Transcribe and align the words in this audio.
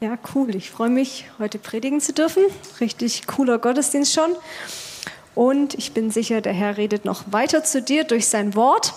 Ja, 0.00 0.16
cool. 0.32 0.54
Ich 0.54 0.70
freue 0.70 0.90
mich, 0.90 1.24
heute 1.40 1.58
predigen 1.58 2.00
zu 2.00 2.12
dürfen. 2.12 2.44
Richtig 2.80 3.26
cooler 3.26 3.58
Gottesdienst 3.58 4.14
schon. 4.14 4.30
Und 5.34 5.74
ich 5.74 5.92
bin 5.92 6.12
sicher, 6.12 6.40
der 6.40 6.52
Herr 6.52 6.76
redet 6.76 7.04
noch 7.04 7.24
weiter 7.32 7.64
zu 7.64 7.82
dir 7.82 8.04
durch 8.04 8.28
sein 8.28 8.54
Wort. 8.54 8.94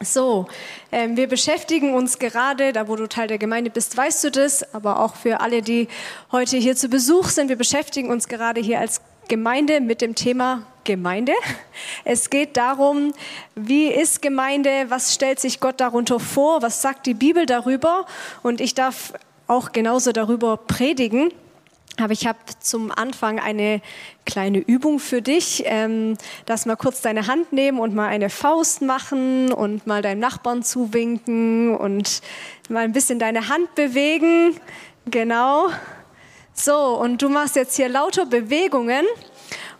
So, 0.00 0.48
ähm, 0.90 1.16
wir 1.16 1.28
beschäftigen 1.28 1.94
uns 1.94 2.18
gerade, 2.18 2.72
da 2.72 2.88
wo 2.88 2.96
du 2.96 3.06
Teil 3.06 3.28
der 3.28 3.38
Gemeinde 3.38 3.70
bist, 3.70 3.96
weißt 3.96 4.24
du 4.24 4.30
das, 4.32 4.74
aber 4.74 4.98
auch 4.98 5.14
für 5.14 5.40
alle, 5.40 5.62
die 5.62 5.86
heute 6.32 6.56
hier 6.56 6.74
zu 6.74 6.88
Besuch 6.88 7.28
sind, 7.28 7.48
wir 7.48 7.56
beschäftigen 7.56 8.10
uns 8.10 8.26
gerade 8.26 8.60
hier 8.60 8.80
als 8.80 9.00
Gemeinde 9.28 9.80
mit 9.80 10.00
dem 10.00 10.16
Thema 10.16 10.66
Gemeinde. 10.82 11.34
Es 12.04 12.30
geht 12.30 12.56
darum, 12.56 13.12
wie 13.54 13.86
ist 13.86 14.22
Gemeinde, 14.22 14.86
was 14.88 15.14
stellt 15.14 15.38
sich 15.38 15.60
Gott 15.60 15.80
darunter 15.80 16.18
vor, 16.18 16.62
was 16.62 16.82
sagt 16.82 17.06
die 17.06 17.14
Bibel 17.14 17.46
darüber. 17.46 18.06
Und 18.42 18.60
ich 18.60 18.74
darf 18.74 19.12
auch 19.46 19.72
genauso 19.72 20.12
darüber 20.12 20.56
predigen. 20.56 21.32
Aber 21.98 22.12
ich 22.12 22.26
habe 22.26 22.38
zum 22.60 22.92
Anfang 22.92 23.38
eine 23.38 23.80
kleine 24.26 24.58
Übung 24.58 24.98
für 24.98 25.22
dich, 25.22 25.62
ähm, 25.64 26.18
dass 26.44 26.66
mal 26.66 26.76
kurz 26.76 27.00
deine 27.00 27.26
Hand 27.26 27.52
nehmen 27.52 27.78
und 27.78 27.94
mal 27.94 28.08
eine 28.08 28.28
Faust 28.28 28.82
machen 28.82 29.50
und 29.50 29.86
mal 29.86 30.02
deinem 30.02 30.20
Nachbarn 30.20 30.62
zuwinken 30.62 31.74
und 31.74 32.20
mal 32.68 32.84
ein 32.84 32.92
bisschen 32.92 33.18
deine 33.18 33.48
Hand 33.48 33.74
bewegen. 33.74 34.60
Genau. 35.06 35.70
So, 36.52 36.76
und 36.98 37.22
du 37.22 37.28
machst 37.28 37.56
jetzt 37.56 37.76
hier 37.76 37.88
lauter 37.88 38.26
Bewegungen 38.26 39.06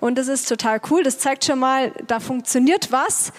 und 0.00 0.16
das 0.16 0.28
ist 0.28 0.48
total 0.48 0.80
cool. 0.90 1.02
Das 1.02 1.18
zeigt 1.18 1.44
schon 1.44 1.58
mal, 1.58 1.92
da 2.06 2.20
funktioniert 2.20 2.92
was. 2.92 3.32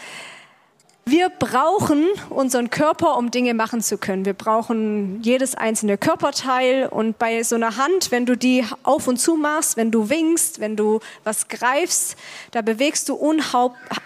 Wir 1.10 1.30
brauchen 1.30 2.06
unseren 2.30 2.70
Körper, 2.70 3.16
um 3.16 3.32
Dinge 3.32 3.54
machen 3.54 3.80
zu 3.80 3.98
können. 3.98 4.26
Wir 4.26 4.34
brauchen 4.34 5.22
jedes 5.24 5.56
einzelne 5.56 5.98
Körperteil 5.98 6.86
und 6.86 7.18
bei 7.18 7.44
so 7.44 7.56
einer 7.56 7.78
Hand, 7.78 8.12
wenn 8.12 8.26
du 8.26 8.36
die 8.36 8.66
auf 8.84 9.08
und 9.08 9.16
zu 9.16 9.38
machst, 9.38 9.78
wenn 9.78 9.90
du 9.90 10.10
winkst, 10.10 10.60
wenn 10.60 10.76
du 10.76 11.00
was 11.24 11.48
greifst, 11.48 12.18
da 12.52 12.62
bewegst 12.62 13.08
du 13.08 13.14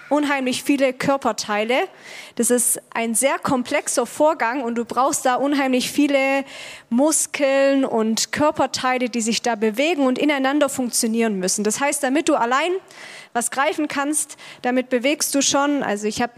unheimlich 0.09 0.61
viele 0.61 0.93
Körperteile. 0.93 1.87
Das 2.35 2.51
ist 2.51 2.79
ein 2.93 3.15
sehr 3.15 3.39
komplexer 3.39 4.05
Vorgang 4.05 4.61
und 4.61 4.75
du 4.75 4.85
brauchst 4.85 5.25
da 5.25 5.33
unheimlich 5.37 5.89
viele 5.89 6.45
Muskeln 6.91 7.83
und 7.83 8.31
Körperteile, 8.31 9.09
die 9.09 9.21
sich 9.21 9.41
da 9.41 9.55
bewegen 9.55 10.05
und 10.05 10.19
ineinander 10.19 10.69
funktionieren 10.69 11.39
müssen. 11.39 11.63
Das 11.63 11.79
heißt, 11.79 12.03
damit 12.03 12.29
du 12.29 12.35
allein 12.35 12.69
was 13.33 13.49
greifen 13.49 13.87
kannst, 13.87 14.37
damit 14.61 14.89
bewegst 14.89 15.33
du 15.33 15.41
schon, 15.41 15.81
also 15.81 16.05
ich 16.05 16.21
habe 16.21 16.33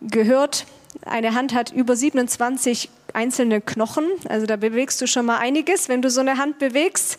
gehört, 0.00 0.66
eine 1.04 1.34
Hand 1.34 1.54
hat 1.54 1.72
über 1.72 1.96
27 1.96 2.90
einzelne 3.12 3.60
Knochen. 3.60 4.06
Also 4.28 4.46
da 4.46 4.56
bewegst 4.56 5.00
du 5.00 5.06
schon 5.06 5.26
mal 5.26 5.38
einiges, 5.38 5.88
wenn 5.88 6.02
du 6.02 6.10
so 6.10 6.20
eine 6.20 6.38
Hand 6.38 6.58
bewegst. 6.58 7.18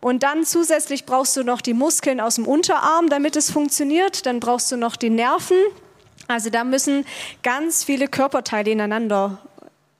Und 0.00 0.22
dann 0.22 0.44
zusätzlich 0.44 1.06
brauchst 1.06 1.36
du 1.36 1.42
noch 1.42 1.60
die 1.60 1.74
Muskeln 1.74 2.20
aus 2.20 2.36
dem 2.36 2.46
Unterarm, 2.46 3.08
damit 3.08 3.36
es 3.36 3.50
funktioniert. 3.50 4.26
Dann 4.26 4.40
brauchst 4.40 4.70
du 4.70 4.76
noch 4.76 4.96
die 4.96 5.10
Nerven. 5.10 5.56
Also 6.28 6.50
da 6.50 6.64
müssen 6.64 7.04
ganz 7.42 7.84
viele 7.84 8.08
Körperteile 8.08 8.70
ineinander 8.70 9.38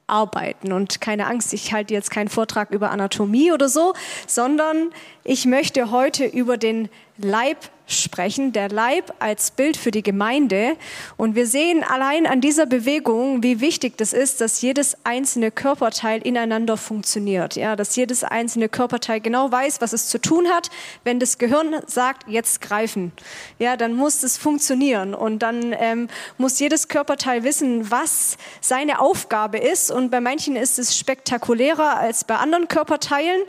arbeiten. 0.07 0.71
Und 0.71 1.01
keine 1.01 1.27
Angst, 1.27 1.53
ich 1.53 1.73
halte 1.73 1.93
jetzt 1.93 2.11
keinen 2.11 2.29
Vortrag 2.29 2.71
über 2.71 2.91
Anatomie 2.91 3.51
oder 3.51 3.69
so, 3.69 3.93
sondern 4.25 4.91
ich 5.23 5.45
möchte 5.45 5.91
heute 5.91 6.25
über 6.25 6.57
den 6.57 6.89
Leib 7.17 7.57
sprechen, 7.87 8.51
der 8.51 8.69
Leib 8.69 9.13
als 9.19 9.51
Bild 9.51 9.77
für 9.77 9.91
die 9.91 10.03
Gemeinde. 10.03 10.75
Und 11.15 11.35
wir 11.35 11.47
sehen 11.47 11.83
allein 11.83 12.27
an 12.27 12.41
dieser 12.41 12.65
Bewegung, 12.65 13.41
wie 13.43 13.61
wichtig 13.61 13.97
das 13.97 14.13
ist, 14.13 14.41
dass 14.41 14.61
jedes 14.61 14.97
einzelne 15.05 15.51
Körperteil 15.51 16.21
ineinander 16.21 16.77
funktioniert. 16.77 17.55
Ja, 17.55 17.75
dass 17.75 17.95
jedes 17.95 18.23
einzelne 18.23 18.69
Körperteil 18.69 19.21
genau 19.21 19.51
weiß, 19.51 19.81
was 19.81 19.93
es 19.93 20.07
zu 20.07 20.19
tun 20.19 20.47
hat. 20.49 20.69
Wenn 21.03 21.19
das 21.19 21.37
Gehirn 21.37 21.75
sagt, 21.87 22.27
jetzt 22.27 22.61
greifen, 22.61 23.13
ja, 23.57 23.77
dann 23.77 23.93
muss 23.93 24.23
es 24.23 24.37
funktionieren. 24.37 25.13
Und 25.13 25.39
dann 25.39 25.73
ähm, 25.79 26.09
muss 26.37 26.59
jedes 26.59 26.89
Körperteil 26.89 27.43
wissen, 27.43 27.89
was 27.89 28.37
seine 28.59 28.99
Aufgabe 28.99 29.57
ist. 29.57 29.91
Und 29.91 30.11
bei 30.11 30.19
manchen 30.19 30.55
ist 30.55 30.77
es 30.77 30.97
spektakulärer 30.97 31.97
als 31.97 32.25
bei 32.25 32.35
anderen 32.35 32.67
Körperteilen. 32.67 33.41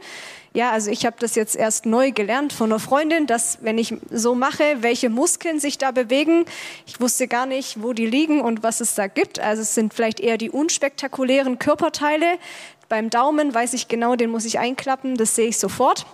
Ja, 0.54 0.70
also 0.70 0.90
ich 0.90 1.04
habe 1.04 1.16
das 1.20 1.34
jetzt 1.34 1.56
erst 1.56 1.84
neu 1.84 2.10
gelernt 2.10 2.52
von 2.52 2.72
einer 2.72 2.80
Freundin, 2.80 3.26
dass 3.26 3.58
wenn 3.60 3.76
ich 3.76 3.94
so 4.10 4.34
mache, 4.34 4.78
welche 4.80 5.10
Muskeln 5.10 5.60
sich 5.60 5.78
da 5.78 5.90
bewegen. 5.90 6.46
Ich 6.86 7.00
wusste 7.00 7.28
gar 7.28 7.46
nicht, 7.46 7.82
wo 7.82 7.92
die 7.92 8.06
liegen 8.06 8.40
und 8.40 8.62
was 8.62 8.80
es 8.80 8.94
da 8.94 9.06
gibt. 9.06 9.40
Also 9.40 9.62
es 9.62 9.74
sind 9.74 9.92
vielleicht 9.92 10.20
eher 10.20 10.38
die 10.38 10.50
unspektakulären 10.50 11.58
Körperteile. 11.58 12.38
Beim 12.88 13.10
Daumen 13.10 13.54
weiß 13.54 13.74
ich 13.74 13.88
genau, 13.88 14.16
den 14.16 14.30
muss 14.30 14.46
ich 14.46 14.58
einklappen, 14.58 15.16
das 15.16 15.34
sehe 15.34 15.48
ich 15.48 15.58
sofort. 15.58 16.06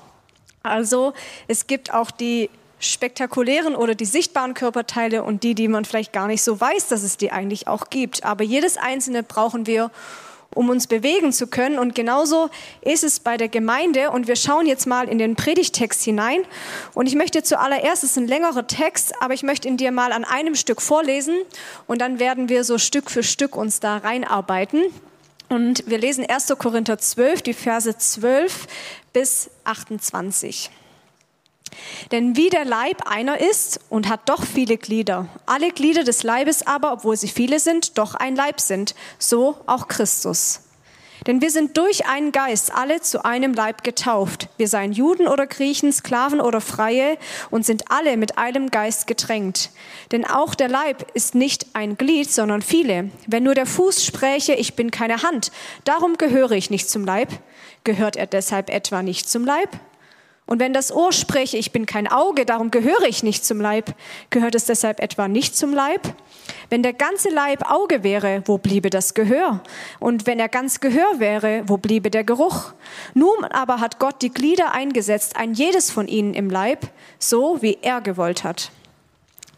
Also 0.64 1.12
es 1.46 1.66
gibt 1.66 1.94
auch 1.94 2.10
die 2.10 2.50
spektakulären 2.80 3.76
oder 3.76 3.94
die 3.94 4.04
sichtbaren 4.04 4.54
Körperteile 4.54 5.22
und 5.22 5.42
die, 5.42 5.54
die 5.54 5.68
man 5.68 5.84
vielleicht 5.84 6.12
gar 6.12 6.26
nicht 6.26 6.42
so 6.42 6.60
weiß, 6.60 6.88
dass 6.88 7.02
es 7.02 7.16
die 7.16 7.30
eigentlich 7.30 7.68
auch 7.68 7.88
gibt. 7.88 8.24
Aber 8.24 8.42
jedes 8.44 8.76
einzelne 8.76 9.22
brauchen 9.22 9.66
wir, 9.66 9.90
um 10.54 10.70
uns 10.70 10.86
bewegen 10.86 11.32
zu 11.32 11.46
können. 11.46 11.78
Und 11.78 11.94
genauso 11.94 12.50
ist 12.80 13.04
es 13.04 13.20
bei 13.20 13.36
der 13.36 13.48
Gemeinde. 13.48 14.10
Und 14.10 14.28
wir 14.28 14.36
schauen 14.36 14.66
jetzt 14.66 14.86
mal 14.86 15.08
in 15.08 15.18
den 15.18 15.36
Predigtext 15.36 16.02
hinein. 16.02 16.42
Und 16.94 17.06
ich 17.06 17.14
möchte 17.14 17.42
zuallererst, 17.42 18.04
es 18.04 18.10
ist 18.10 18.18
ein 18.18 18.28
längerer 18.28 18.66
Text, 18.66 19.20
aber 19.20 19.34
ich 19.34 19.42
möchte 19.42 19.68
ihn 19.68 19.76
dir 19.76 19.92
mal 19.92 20.12
an 20.12 20.24
einem 20.24 20.54
Stück 20.54 20.80
vorlesen. 20.80 21.36
Und 21.86 22.00
dann 22.00 22.18
werden 22.18 22.48
wir 22.48 22.64
so 22.64 22.78
Stück 22.78 23.10
für 23.10 23.22
Stück 23.22 23.56
uns 23.56 23.80
da 23.80 23.98
reinarbeiten. 23.98 24.82
Und 25.48 25.84
wir 25.86 25.98
lesen 25.98 26.26
1. 26.26 26.54
Korinther 26.58 26.98
12, 26.98 27.42
die 27.42 27.54
Verse 27.54 27.96
12 27.96 28.66
bis 29.12 29.50
28. 29.64 30.70
Denn 32.12 32.36
wie 32.36 32.50
der 32.50 32.64
Leib 32.64 33.10
einer 33.10 33.40
ist 33.40 33.80
und 33.88 34.08
hat 34.08 34.28
doch 34.28 34.44
viele 34.44 34.76
Glieder, 34.76 35.28
alle 35.46 35.70
Glieder 35.70 36.04
des 36.04 36.22
Leibes 36.22 36.66
aber, 36.66 36.92
obwohl 36.92 37.16
sie 37.16 37.28
viele 37.28 37.60
sind, 37.60 37.98
doch 37.98 38.14
ein 38.14 38.36
Leib 38.36 38.60
sind, 38.60 38.94
so 39.18 39.56
auch 39.66 39.88
Christus. 39.88 40.60
Denn 41.26 41.40
wir 41.40 41.50
sind 41.50 41.78
durch 41.78 42.06
einen 42.06 42.32
Geist 42.32 42.74
alle 42.74 43.00
zu 43.00 43.24
einem 43.24 43.54
Leib 43.54 43.82
getauft. 43.82 44.48
Wir 44.58 44.68
seien 44.68 44.92
Juden 44.92 45.26
oder 45.26 45.46
Griechen, 45.46 45.90
Sklaven 45.90 46.40
oder 46.40 46.60
Freie 46.60 47.16
und 47.50 47.64
sind 47.64 47.90
alle 47.90 48.16
mit 48.16 48.36
einem 48.36 48.70
Geist 48.70 49.06
getränkt. 49.06 49.70
Denn 50.12 50.26
auch 50.26 50.54
der 50.54 50.68
Leib 50.68 51.10
ist 51.14 51.34
nicht 51.34 51.66
ein 51.72 51.96
Glied, 51.96 52.30
sondern 52.30 52.60
viele. 52.60 53.10
Wenn 53.26 53.44
nur 53.44 53.54
der 53.54 53.66
Fuß 53.66 54.04
spräche, 54.04 54.52
ich 54.54 54.74
bin 54.74 54.90
keine 54.90 55.22
Hand, 55.22 55.50
darum 55.84 56.18
gehöre 56.18 56.52
ich 56.52 56.68
nicht 56.68 56.90
zum 56.90 57.04
Leib, 57.04 57.30
gehört 57.84 58.16
er 58.16 58.26
deshalb 58.26 58.68
etwa 58.68 59.02
nicht 59.02 59.28
zum 59.28 59.44
Leib? 59.44 59.70
Und 60.46 60.60
wenn 60.60 60.74
das 60.74 60.92
Ohr 60.92 61.12
spreche, 61.12 61.56
ich 61.56 61.72
bin 61.72 61.86
kein 61.86 62.06
Auge, 62.06 62.44
darum 62.44 62.70
gehöre 62.70 63.04
ich 63.08 63.22
nicht 63.22 63.46
zum 63.46 63.60
Leib, 63.60 63.94
gehört 64.28 64.54
es 64.54 64.66
deshalb 64.66 65.00
etwa 65.00 65.26
nicht 65.26 65.56
zum 65.56 65.72
Leib? 65.72 66.02
Wenn 66.68 66.82
der 66.82 66.92
ganze 66.92 67.30
Leib 67.30 67.70
Auge 67.70 68.02
wäre, 68.02 68.42
wo 68.44 68.58
bliebe 68.58 68.90
das 68.90 69.14
Gehör? 69.14 69.62
Und 70.00 70.26
wenn 70.26 70.38
er 70.38 70.50
ganz 70.50 70.80
Gehör 70.80 71.18
wäre, 71.18 71.62
wo 71.66 71.78
bliebe 71.78 72.10
der 72.10 72.24
Geruch? 72.24 72.74
Nun 73.14 73.44
aber 73.44 73.80
hat 73.80 73.98
Gott 73.98 74.20
die 74.20 74.34
Glieder 74.34 74.72
eingesetzt, 74.72 75.36
ein 75.36 75.54
jedes 75.54 75.90
von 75.90 76.08
ihnen 76.08 76.34
im 76.34 76.50
Leib, 76.50 76.88
so 77.18 77.62
wie 77.62 77.78
er 77.80 78.02
gewollt 78.02 78.44
hat. 78.44 78.70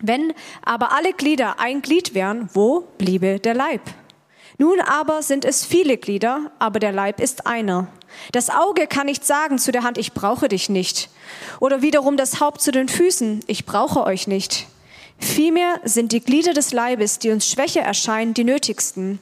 Wenn 0.01 0.35
aber 0.65 0.93
alle 0.93 1.13
Glieder 1.15 1.59
ein 1.59 1.83
Glied 1.83 2.15
wären, 2.15 2.49
wo 2.53 2.83
bliebe 2.99 3.41
der 3.41 3.55
Leib? 3.55 3.81
Nun 4.59 4.81
aber 4.81 5.23
sind 5.23 5.45
es 5.45 5.67
viele 5.67 5.97
Glieder, 5.97 6.53
aber 6.61 6.79
der 6.79 6.93
Leib 6.93 7.21
ist 7.21 7.47
einer. 7.47 7.89
Das 8.33 8.51
Auge 8.51 8.87
kann 8.87 9.07
nicht 9.07 9.25
sagen 9.25 9.59
zu 9.59 9.73
der 9.73 9.83
Hand, 9.83 9.99
ich 9.99 10.13
brauche 10.13 10.49
dich 10.49 10.69
nicht. 10.69 11.09
Oder 11.61 11.83
wiederum 11.83 12.17
das 12.17 12.41
Haupt 12.41 12.61
zu 12.61 12.73
den 12.73 12.89
Füßen, 12.89 13.41
ich 13.47 13.67
brauche 13.67 14.05
euch 14.05 14.27
nicht. 14.27 14.67
Vielmehr 15.19 15.81
sind 15.85 16.13
die 16.13 16.21
Glieder 16.21 16.53
des 16.53 16.73
Leibes, 16.73 17.19
die 17.19 17.31
uns 17.31 17.49
schwächer 17.49 17.81
erscheinen, 17.81 18.35
die 18.35 18.45
nötigsten. 18.45 19.19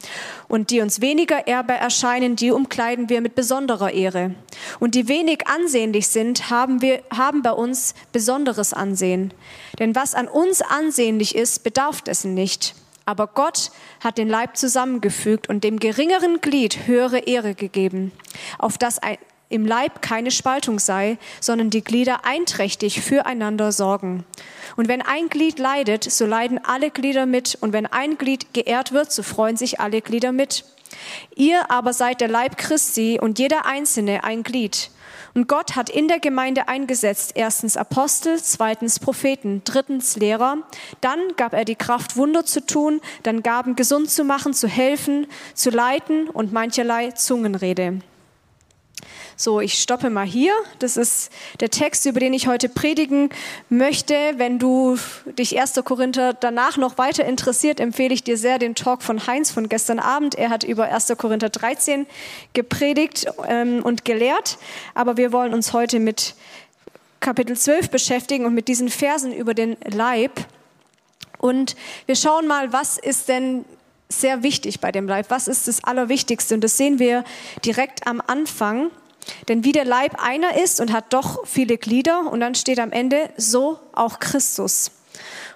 Und 0.49 0.71
die 0.71 0.81
uns 0.81 1.01
weniger 1.01 1.47
ehrbar 1.47 1.77
erscheinen, 1.77 2.35
die 2.37 2.51
umkleiden 2.51 3.09
wir 3.09 3.21
mit 3.21 3.35
besonderer 3.35 3.93
Ehre. 3.93 4.35
Und 4.81 4.97
die 4.97 5.09
wenig 5.09 5.47
ansehnlich 5.47 6.09
sind, 6.09 6.51
haben, 6.51 6.83
wir, 6.83 7.03
haben 7.17 7.43
bei 7.43 7.53
uns 7.53 7.95
besonderes 8.13 8.73
Ansehen. 8.73 9.33
Denn 9.79 9.95
was 9.95 10.15
an 10.15 10.27
uns 10.27 10.63
ansehnlich 10.63 11.35
ist, 11.35 11.63
bedarf 11.63 12.03
dessen 12.03 12.35
nicht. 12.35 12.75
Aber 13.07 13.27
Gott 13.27 13.71
hat 14.03 14.19
den 14.19 14.29
Leib 14.29 14.57
zusammengefügt 14.57 15.49
und 15.49 15.65
dem 15.65 15.79
geringeren 15.79 16.41
Glied 16.41 16.87
höhere 16.87 17.19
Ehre 17.19 17.55
gegeben, 17.55 18.13
auf 18.59 18.79
das 18.79 18.99
im 19.51 19.67
Leib 19.67 20.03
keine 20.03 20.31
Spaltung 20.31 20.79
sei, 20.79 21.19
sondern 21.41 21.71
die 21.71 21.85
Glieder 21.85 22.25
einträchtig 22.25 23.03
füreinander 23.03 23.73
sorgen. 23.73 24.25
Und 24.77 24.89
wenn 24.89 25.03
ein 25.03 25.29
Glied 25.29 25.59
leidet, 25.59 26.05
so 26.05 26.27
leiden 26.27 26.59
alle 26.65 26.91
Glieder 26.91 27.27
mit, 27.27 27.57
und 27.61 27.73
wenn 27.73 27.87
ein 27.87 28.19
Glied 28.19 28.53
geehrt 28.55 28.93
wird, 28.93 29.13
so 29.13 29.23
freuen 29.23 29.57
sich 29.57 29.81
alle 29.81 30.01
Glieder 30.01 30.33
mit. 30.33 30.65
Ihr 31.37 31.71
aber 31.71 31.93
seid 31.93 32.21
der 32.21 32.29
Leib 32.29 32.57
Christi 32.57 33.19
und 33.21 33.39
jeder 33.39 33.67
einzelne 33.67 34.25
ein 34.25 34.43
Glied. 34.43 34.91
Und 35.35 35.49
Gott 35.49 35.75
hat 35.75 35.91
in 35.91 36.07
der 36.07 36.21
Gemeinde 36.21 36.69
eingesetzt, 36.69 37.33
erstens 37.35 37.77
Apostel, 37.77 38.41
zweitens 38.41 39.01
Propheten, 39.01 39.63
drittens 39.65 40.17
Lehrer. 40.17 40.59
Dann 41.01 41.19
gab 41.37 41.55
er 41.55 41.65
die 41.65 41.75
Kraft, 41.75 42.17
Wunder 42.17 42.45
zu 42.45 42.65
tun, 42.65 43.01
dann 43.25 43.43
Gaben 43.43 43.75
gesund 43.75 44.11
zu 44.11 44.23
machen, 44.23 44.55
zu 44.55 44.69
helfen, 44.69 45.27
zu 45.55 45.71
leiten 45.71 46.29
und 46.29 46.53
mancherlei 46.53 47.11
Zungenrede. 47.11 47.99
So, 49.37 49.61
ich 49.61 49.83
stoppe 49.83 50.11
mal 50.11 50.25
hier. 50.27 50.53
Das 50.79 50.97
ist 50.97 51.33
der 51.59 51.69
Text, 51.69 52.07
über 52.07 52.21
den 52.21 52.33
ich 52.33 52.47
heute 52.47 52.69
predigen 52.69 53.31
möchte. 53.69 54.15
Wenn 54.37 54.61
du 54.61 54.97
dich 55.39 55.59
1. 55.59 55.75
Korinther 55.85 56.35
danach 56.35 56.77
noch 56.77 56.99
weiter 56.99 57.25
interessiert, 57.25 57.81
empfehle 57.81 58.15
ich 58.15 58.23
dir 58.23 58.37
sehr 58.37 58.61
den 58.61 58.77
Talk 58.77 59.03
von 59.03 59.27
Heinz 59.27 59.51
von 59.51 59.69
gestern 59.69 59.99
Abend. 59.99 60.37
Er 60.37 60.51
hat 60.51 60.63
über 60.63 60.85
1. 60.85 61.15
Korinther 61.19 61.49
13 61.49 62.07
gepredigt 62.53 63.27
ähm, 63.49 63.83
und 63.83 64.05
gelehrt. 64.05 64.57
Aber 64.95 65.17
wir 65.17 65.33
wollen 65.33 65.53
uns 65.53 65.73
heute 65.73 65.99
mit 65.99 66.35
Kapitel 67.19 67.57
12 67.57 67.91
beschäftigen 67.91 68.45
und 68.45 68.55
mit 68.55 68.69
diesen 68.69 68.89
Versen 68.89 69.33
über 69.33 69.55
den 69.55 69.77
Leib. 69.85 70.47
Und 71.39 71.75
wir 72.07 72.15
schauen 72.15 72.47
mal, 72.47 72.73
was 72.73 72.99
ist 72.99 73.29
denn 73.29 73.65
sehr 74.09 74.45
wichtig 74.45 74.79
bei 74.79 74.93
dem 74.93 75.09
Leib? 75.09 75.27
Was 75.31 75.49
ist 75.49 75.67
das 75.67 75.83
Allerwichtigste? 75.83 76.55
Und 76.55 76.63
das 76.63 76.77
sehen 76.77 77.01
wir 77.01 77.25
direkt 77.65 78.07
am 78.07 78.23
Anfang. 78.25 78.93
Denn 79.49 79.65
wie 79.65 79.73
der 79.73 79.85
Leib 79.85 80.23
einer 80.23 80.57
ist 80.63 80.81
und 80.81 80.93
hat 80.93 81.13
doch 81.13 81.47
viele 81.47 81.79
Glieder, 81.79 82.31
und 82.31 82.41
dann 82.41 82.55
steht 82.55 82.79
am 82.79 82.93
Ende, 82.93 83.31
so 83.37 83.79
auch 83.93 84.19
Christus. 84.19 84.91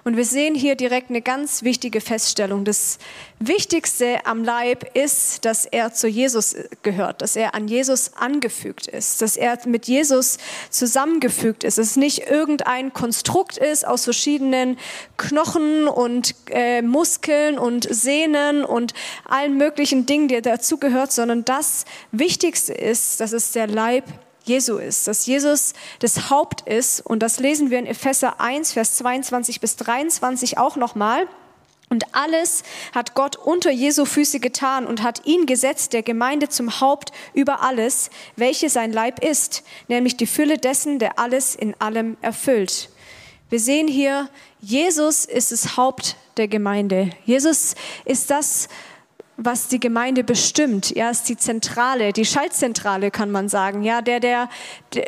Und 0.05 0.17
wir 0.17 0.25
sehen 0.25 0.55
hier 0.55 0.75
direkt 0.75 1.11
eine 1.11 1.23
ganz 1.23 1.63
wichtige 1.63 2.01
Feststellung. 2.01 2.65
Das 2.65 2.99
Wichtigste 3.41 4.25
am 4.25 4.45
Leib 4.45 4.97
ist, 4.97 5.45
dass 5.45 5.65
er 5.67 5.93
zu 5.93 6.09
Jesus 6.09 6.57
gehört, 6.83 7.23
dass 7.23 7.37
er 7.37 7.55
an 7.55 7.69
Jesus 7.69 8.13
angefügt 8.15 8.87
ist, 8.87 9.23
dass 9.23 9.37
er 9.37 9.59
mit 9.67 9.87
Jesus 9.87 10.39
zusammengefügt 10.71 11.65
ist, 11.65 11.79
dass 11.79 11.89
es 11.89 11.97
nicht 11.97 12.29
irgendein 12.31 12.93
Konstrukt 12.93 13.59
ist 13.59 13.87
aus 13.87 14.05
verschiedenen 14.05 14.79
Knochen 15.17 15.89
und 15.89 16.35
äh, 16.51 16.83
Muskeln 16.83 17.59
und 17.59 17.87
Sehnen 17.93 18.65
und 18.65 18.95
allen 19.25 19.57
möglichen 19.57 20.07
Dingen, 20.07 20.29
die 20.29 20.41
dazugehört, 20.41 21.13
sondern 21.13 21.45
das 21.45 21.85
Wichtigste 22.13 22.73
ist, 22.73 23.21
dass 23.21 23.33
es 23.33 23.53
der 23.53 23.67
Leib 23.67 24.05
Jesu 24.49 24.79
ist, 24.79 25.07
dass 25.07 25.27
Jesus 25.27 25.75
das 26.01 26.31
Haupt 26.31 26.63
ist. 26.63 27.01
Und 27.01 27.21
das 27.23 27.39
lesen 27.39 27.71
wir 27.71 27.79
in 27.79 27.87
Epheser 27.87 28.41
1, 28.41 28.73
Vers 28.73 28.97
22 28.97 29.61
bis 29.61 29.77
23 29.77 30.59
auch 30.59 30.77
nochmal. 30.77 31.29
Und 31.91 32.15
alles 32.15 32.65
hat 32.95 33.15
Gott 33.15 33.37
unter 33.37 33.71
Jesu 33.71 34.05
Füße 34.05 34.41
getan 34.41 34.87
und 34.87 35.03
hat 35.03 35.25
ihn 35.27 35.47
gesetzt, 35.47 35.93
der 35.93 36.03
Gemeinde 36.03 36.49
zum 36.49 36.81
Haupt 36.81 37.13
über 37.33 37.63
alles, 37.63 38.11
welche 38.37 38.69
sein 38.69 38.93
Leib 38.93 39.25
ist, 39.25 39.63
nämlich 39.89 40.17
die 40.17 40.27
Fülle 40.27 40.59
dessen, 40.59 40.99
der 40.99 41.19
alles 41.19 41.55
in 41.55 41.75
allem 41.81 42.19
erfüllt. 42.21 42.91
Wir 43.49 43.61
sehen 43.61 43.89
hier, 43.89 44.29
Jesus 44.61 45.25
ist 45.25 45.53
das 45.53 45.79
Haupt 45.79 46.17
der 46.37 46.49
Gemeinde. 46.49 47.11
Jesus 47.25 47.75
ist 48.05 48.31
das, 48.31 48.69
was 49.41 49.69
die 49.69 49.79
Gemeinde 49.79 50.25
bestimmt. 50.25 50.91
Ja, 50.97 51.11
ist 51.11 51.29
die 51.29 51.37
Zentrale, 51.37 52.13
die 52.13 52.25
Schaltzentrale 52.25 53.13
kann 53.13 53.31
man 53.31 53.49
sagen. 53.49 53.85
Ja, 53.85 54.03
der, 54.03 54.19
der, 54.19 54.49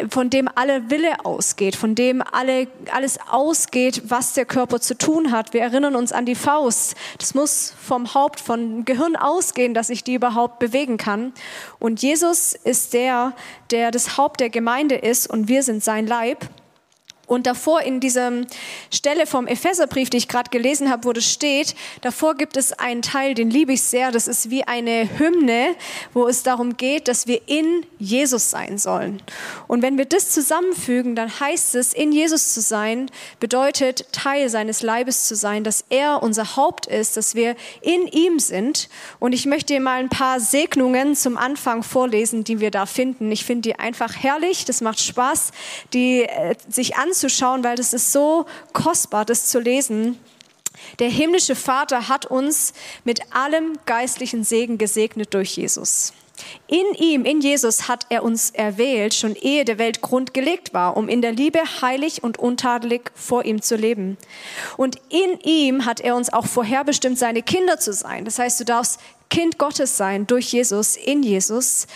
von 0.09 0.31
dem 0.31 0.49
alle 0.55 0.89
Wille 0.89 1.25
ausgeht, 1.25 1.75
von 1.75 1.97
dem 1.97 2.23
alle, 2.23 2.69
alles 2.93 3.19
ausgeht, 3.29 4.03
was 4.07 4.35
der 4.35 4.45
Körper 4.45 4.81
zu 4.81 4.97
tun 4.97 5.33
hat. 5.33 5.53
Wir 5.53 5.63
erinnern 5.63 5.97
uns 5.97 6.13
an 6.13 6.27
die 6.27 6.37
Faust. 6.37 6.95
Das 7.19 7.35
muss 7.35 7.75
vom 7.85 8.15
Haupt, 8.15 8.39
vom 8.39 8.85
Gehirn 8.85 9.17
ausgehen, 9.17 9.75
dass 9.75 9.91
ich 9.91 10.05
die 10.05 10.15
überhaupt 10.15 10.61
bewegen 10.61 10.97
kann. 10.97 11.33
Und 11.81 12.01
Jesus 12.01 12.53
ist 12.53 12.95
der, 12.95 13.33
der 13.73 13.91
das 13.91 14.17
Haupt 14.17 14.39
der 14.39 14.49
Gemeinde 14.49 14.95
ist 14.95 15.29
und 15.29 15.49
wir 15.49 15.65
sind 15.65 15.83
sein 15.83 16.07
Leib. 16.07 16.49
Und 17.31 17.47
davor 17.47 17.83
in 17.83 18.01
dieser 18.01 18.33
Stelle 18.93 19.25
vom 19.25 19.47
Epheserbrief, 19.47 20.11
die 20.11 20.17
ich 20.17 20.27
gerade 20.27 20.51
gelesen 20.51 20.91
habe, 20.91 21.05
wo 21.05 21.13
das 21.13 21.31
steht, 21.31 21.77
davor 22.01 22.35
gibt 22.35 22.57
es 22.57 22.73
einen 22.73 23.03
Teil, 23.03 23.35
den 23.35 23.51
liebe 23.51 23.73
ich 23.73 23.83
sehr. 23.83 24.11
Das 24.11 24.27
ist 24.27 24.51
wie 24.51 24.65
eine 24.65 25.09
Hymne, 25.17 25.77
wo 26.13 26.27
es 26.27 26.43
darum 26.43 26.77
geht, 26.77 27.07
dass 27.07 27.29
wir 27.29 27.41
in 27.47 27.87
Jesus 28.01 28.51
sein 28.51 28.79
sollen. 28.79 29.23
Und 29.69 29.81
wenn 29.81 29.97
wir 29.97 30.07
das 30.07 30.31
zusammenfügen, 30.31 31.15
dann 31.15 31.31
heißt 31.39 31.77
es, 31.77 31.95
in 31.95 32.11
Jesus 32.11 32.53
zu 32.53 32.61
sein, 32.61 33.09
bedeutet 33.39 34.07
Teil 34.11 34.49
seines 34.49 34.83
Leibes 34.83 35.29
zu 35.29 35.37
sein, 35.37 35.63
dass 35.63 35.85
er 35.89 36.25
unser 36.25 36.57
Haupt 36.57 36.87
ist, 36.87 37.17
dass 37.17 37.37
wir 37.37 37.55
in 37.81 38.09
ihm 38.09 38.41
sind. 38.41 38.89
Und 39.21 39.35
ich 39.35 39.47
möchte 39.47 39.75
dir 39.75 39.81
mal 39.81 40.01
ein 40.01 40.09
paar 40.09 40.41
Segnungen 40.41 41.15
zum 41.15 41.37
Anfang 41.37 41.85
vorlesen, 41.85 42.43
die 42.43 42.59
wir 42.59 42.73
da 42.73 42.87
finden. 42.87 43.31
Ich 43.31 43.45
finde 43.45 43.69
die 43.69 43.79
einfach 43.79 44.17
herrlich. 44.17 44.65
Das 44.65 44.81
macht 44.81 44.99
Spaß, 44.99 45.53
die 45.93 46.23
äh, 46.23 46.57
sich 46.69 46.97
anzusehen 46.97 47.20
anzuschauen, 47.21 47.65
weil 47.65 47.77
das 47.77 47.93
ist 47.93 48.13
so 48.13 48.47
kostbar, 48.73 49.25
das 49.25 49.47
zu 49.47 49.61
lesen. 49.61 50.19
Der 50.99 51.11
himmlische 51.11 51.55
Vater 51.55 52.09
hat 52.09 52.27
uns 52.27 52.73
mit 53.05 53.21
allem 53.35 53.79
geistlichen 53.85 54.45
Segen 54.45 54.79
gesegnet 54.79 55.35
durch 55.35 55.57
Jesus. 55.57 56.15
In 56.69 56.95
ihm, 56.95 57.27
in 57.27 57.43
Jesus 57.43 57.87
hat 57.87 58.07
er 58.09 58.23
uns 58.23 58.51
erwählt, 58.51 59.13
schon 59.13 59.35
ehe 59.35 59.67
der 59.67 59.77
Welt 59.77 60.01
Grund 60.01 60.33
gelegt 60.33 60.73
war, 60.73 60.97
um 60.97 61.11
in 61.11 61.21
der 61.21 61.33
Liebe 61.33 61.61
heilig 61.83 62.25
und 62.25 62.39
untadelig 62.39 63.11
vor 63.15 63.45
ihm 63.45 63.61
zu 63.61 63.77
leben. 63.77 64.17
Und 64.79 64.97
in 65.11 65.39
ihm 65.41 65.85
hat 65.85 66.01
er 66.01 66.17
uns 66.17 66.33
auch 66.33 66.47
vorherbestimmt, 66.47 67.19
seine 67.19 67.43
Kinder 67.43 67.79
zu 67.79 67.93
sein. 67.93 68.25
Das 68.25 68.39
heißt, 68.39 68.59
du 68.59 68.65
darfst 68.65 69.01
Kind 69.29 69.59
Gottes 69.59 69.97
sein 69.97 70.27
durch 70.27 70.53
Jesus, 70.53 70.97
in 70.97 71.23
Jesus. 71.23 71.87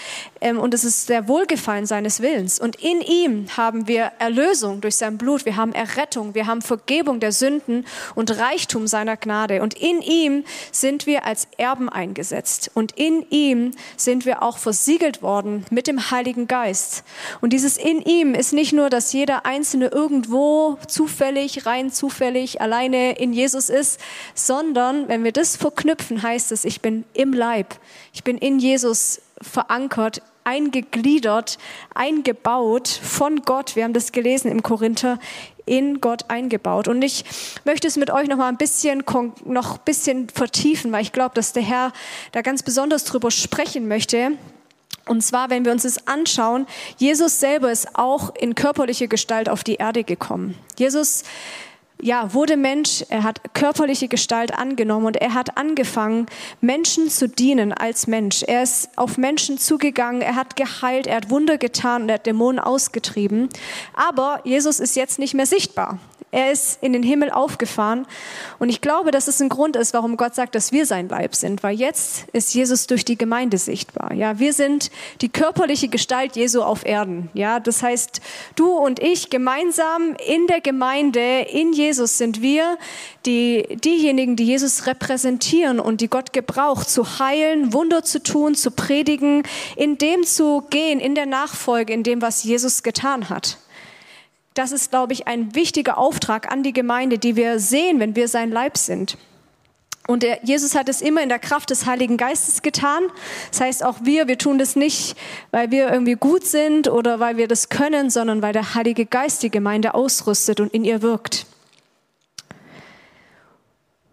Ähm, 0.44 0.58
und 0.58 0.74
es 0.74 0.84
ist 0.84 1.08
der 1.08 1.26
Wohlgefallen 1.26 1.86
seines 1.86 2.20
Willens. 2.20 2.60
Und 2.60 2.76
in 2.76 3.00
ihm 3.00 3.46
haben 3.56 3.88
wir 3.88 4.12
Erlösung 4.18 4.82
durch 4.82 4.96
sein 4.96 5.16
Blut. 5.16 5.46
Wir 5.46 5.56
haben 5.56 5.72
Errettung. 5.72 6.34
Wir 6.34 6.46
haben 6.46 6.60
Vergebung 6.60 7.18
der 7.18 7.32
Sünden 7.32 7.86
und 8.14 8.38
Reichtum 8.38 8.86
seiner 8.86 9.16
Gnade. 9.16 9.62
Und 9.62 9.72
in 9.72 10.02
ihm 10.02 10.44
sind 10.70 11.06
wir 11.06 11.24
als 11.24 11.48
Erben 11.56 11.88
eingesetzt. 11.88 12.70
Und 12.74 12.92
in 12.92 13.24
ihm 13.30 13.70
sind 13.96 14.26
wir 14.26 14.42
auch 14.42 14.58
versiegelt 14.58 15.22
worden 15.22 15.64
mit 15.70 15.86
dem 15.86 16.10
Heiligen 16.10 16.46
Geist. 16.46 17.04
Und 17.40 17.54
dieses 17.54 17.78
in 17.78 18.02
ihm 18.02 18.34
ist 18.34 18.52
nicht 18.52 18.74
nur, 18.74 18.90
dass 18.90 19.14
jeder 19.14 19.46
Einzelne 19.46 19.86
irgendwo 19.86 20.76
zufällig, 20.86 21.64
rein 21.64 21.90
zufällig, 21.90 22.60
alleine 22.60 23.12
in 23.12 23.32
Jesus 23.32 23.70
ist, 23.70 23.98
sondern 24.34 25.08
wenn 25.08 25.24
wir 25.24 25.32
das 25.32 25.56
verknüpfen, 25.56 26.22
heißt 26.22 26.52
es, 26.52 26.66
ich 26.66 26.82
bin 26.82 27.04
im 27.14 27.32
Leib. 27.32 27.76
Ich 28.12 28.24
bin 28.24 28.36
in 28.36 28.58
Jesus 28.58 29.22
verankert, 29.40 30.20
eingegliedert, 30.44 31.58
eingebaut 31.94 32.88
von 32.88 33.42
Gott. 33.42 33.76
Wir 33.76 33.84
haben 33.84 33.92
das 33.92 34.12
gelesen 34.12 34.50
im 34.50 34.62
Korinther, 34.62 35.18
in 35.66 36.00
Gott 36.00 36.26
eingebaut. 36.28 36.88
Und 36.88 37.02
ich 37.02 37.24
möchte 37.64 37.88
es 37.88 37.96
mit 37.96 38.10
euch 38.10 38.28
noch 38.28 38.36
mal 38.36 38.48
ein 38.48 38.56
bisschen, 38.56 39.02
noch 39.44 39.74
ein 39.74 39.84
bisschen 39.84 40.28
vertiefen, 40.28 40.92
weil 40.92 41.02
ich 41.02 41.12
glaube, 41.12 41.34
dass 41.34 41.52
der 41.52 41.62
Herr 41.62 41.92
da 42.32 42.42
ganz 42.42 42.62
besonders 42.62 43.04
drüber 43.04 43.30
sprechen 43.30 43.88
möchte. 43.88 44.32
Und 45.06 45.22
zwar, 45.22 45.50
wenn 45.50 45.64
wir 45.64 45.72
uns 45.72 45.82
das 45.82 46.06
anschauen, 46.06 46.66
Jesus 46.96 47.40
selber 47.40 47.70
ist 47.70 47.96
auch 47.96 48.34
in 48.34 48.54
körperliche 48.54 49.08
Gestalt 49.08 49.48
auf 49.48 49.64
die 49.64 49.74
Erde 49.74 50.04
gekommen. 50.04 50.56
Jesus 50.78 51.24
ja, 52.04 52.34
wurde 52.34 52.58
Mensch, 52.58 53.02
er 53.08 53.22
hat 53.22 53.40
körperliche 53.54 54.08
Gestalt 54.08 54.52
angenommen 54.52 55.06
und 55.06 55.16
er 55.16 55.32
hat 55.32 55.56
angefangen, 55.56 56.26
Menschen 56.60 57.08
zu 57.08 57.30
dienen 57.30 57.72
als 57.72 58.06
Mensch. 58.06 58.42
Er 58.42 58.62
ist 58.62 58.90
auf 58.96 59.16
Menschen 59.16 59.56
zugegangen, 59.56 60.20
er 60.20 60.36
hat 60.36 60.54
geheilt, 60.54 61.06
er 61.06 61.16
hat 61.16 61.30
Wunder 61.30 61.56
getan 61.56 62.02
und 62.02 62.10
er 62.10 62.16
hat 62.16 62.26
Dämonen 62.26 62.58
ausgetrieben. 62.58 63.48
Aber 63.94 64.40
Jesus 64.44 64.80
ist 64.80 64.96
jetzt 64.96 65.18
nicht 65.18 65.32
mehr 65.32 65.46
sichtbar. 65.46 65.98
Er 66.34 66.50
ist 66.50 66.82
in 66.82 66.92
den 66.92 67.04
Himmel 67.04 67.30
aufgefahren. 67.30 68.06
Und 68.58 68.68
ich 68.68 68.80
glaube, 68.80 69.12
dass 69.12 69.28
es 69.28 69.40
ein 69.40 69.48
Grund 69.48 69.76
ist, 69.76 69.94
warum 69.94 70.16
Gott 70.16 70.34
sagt, 70.34 70.56
dass 70.56 70.72
wir 70.72 70.84
sein 70.84 71.08
Leib 71.08 71.36
sind. 71.36 71.62
Weil 71.62 71.76
jetzt 71.76 72.24
ist 72.32 72.52
Jesus 72.54 72.88
durch 72.88 73.04
die 73.04 73.16
Gemeinde 73.16 73.56
sichtbar. 73.56 74.12
Ja, 74.12 74.40
wir 74.40 74.52
sind 74.52 74.90
die 75.20 75.28
körperliche 75.28 75.86
Gestalt 75.86 76.34
Jesu 76.34 76.62
auf 76.62 76.84
Erden. 76.84 77.30
Ja, 77.34 77.60
das 77.60 77.84
heißt, 77.84 78.20
du 78.56 78.72
und 78.72 78.98
ich 78.98 79.30
gemeinsam 79.30 80.16
in 80.26 80.48
der 80.48 80.60
Gemeinde, 80.60 81.42
in 81.52 81.72
Jesus 81.72 82.18
sind 82.18 82.42
wir 82.42 82.78
die, 83.26 83.78
diejenigen, 83.84 84.34
die 84.34 84.46
Jesus 84.46 84.88
repräsentieren 84.88 85.78
und 85.78 86.00
die 86.00 86.08
Gott 86.08 86.32
gebraucht, 86.32 86.90
zu 86.90 87.20
heilen, 87.20 87.72
Wunder 87.72 88.02
zu 88.02 88.20
tun, 88.20 88.56
zu 88.56 88.72
predigen, 88.72 89.44
in 89.76 89.98
dem 89.98 90.24
zu 90.24 90.64
gehen, 90.68 90.98
in 90.98 91.14
der 91.14 91.26
Nachfolge, 91.26 91.92
in 91.92 92.02
dem, 92.02 92.22
was 92.22 92.42
Jesus 92.42 92.82
getan 92.82 93.28
hat. 93.28 93.58
Das 94.54 94.70
ist, 94.70 94.90
glaube 94.90 95.12
ich, 95.12 95.26
ein 95.26 95.54
wichtiger 95.54 95.98
Auftrag 95.98 96.50
an 96.50 96.62
die 96.62 96.72
Gemeinde, 96.72 97.18
die 97.18 97.36
wir 97.36 97.58
sehen, 97.58 97.98
wenn 97.98 98.14
wir 98.14 98.28
sein 98.28 98.50
Leib 98.50 98.78
sind. 98.78 99.18
Und 100.06 100.22
der, 100.22 100.40
Jesus 100.44 100.74
hat 100.74 100.88
es 100.88 101.00
immer 101.00 101.22
in 101.22 101.30
der 101.30 101.38
Kraft 101.38 101.70
des 101.70 101.86
Heiligen 101.86 102.16
Geistes 102.16 102.62
getan. 102.62 103.04
Das 103.50 103.60
heißt, 103.60 103.84
auch 103.84 103.96
wir, 104.02 104.28
wir 104.28 104.36
tun 104.36 104.58
das 104.58 104.76
nicht, 104.76 105.16
weil 105.50 105.70
wir 105.70 105.90
irgendwie 105.90 106.14
gut 106.14 106.44
sind 106.44 106.88
oder 106.88 107.20
weil 107.20 107.36
wir 107.36 107.48
das 107.48 107.70
können, 107.70 108.10
sondern 108.10 108.42
weil 108.42 108.52
der 108.52 108.74
Heilige 108.74 109.06
Geist 109.06 109.42
die 109.42 109.50
Gemeinde 109.50 109.94
ausrüstet 109.94 110.60
und 110.60 110.74
in 110.74 110.84
ihr 110.84 111.00
wirkt. 111.00 111.46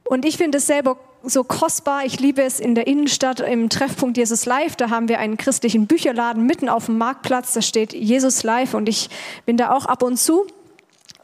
Und 0.05 0.25
ich 0.25 0.38
finde 0.38 0.60
es 0.60 0.67
selber 0.67 0.98
so 1.24 1.44
kostbar. 1.44 2.06
Ich 2.06 2.20
liebe 2.20 2.42
es 2.42 2.60
in 2.60 2.75
der 2.75 2.88
Innenstadt 2.88 3.40
im 3.40 3.70
Treffpunkt 3.70 4.18
Jesus 4.18 4.46
Live. 4.46 4.75
Da 4.75 4.90
haben 4.90 5.08
wir 5.08 5.20
einen 5.20 5.38
christlichen 5.38 5.88
Bücherladen 5.88 6.46
mitten 6.46 6.70
auf 6.70 6.88
dem 6.88 6.98
Marktplatz. 6.98 7.54
Da 7.54 7.62
steht 7.62 7.94
Jesus 7.94 8.44
Live 8.44 8.74
und 8.74 8.90
ich 8.90 9.10
bin 9.46 9.58
da 9.58 9.72
auch 9.72 9.86
ab 9.86 10.04
und 10.04 10.18
zu. 10.18 10.46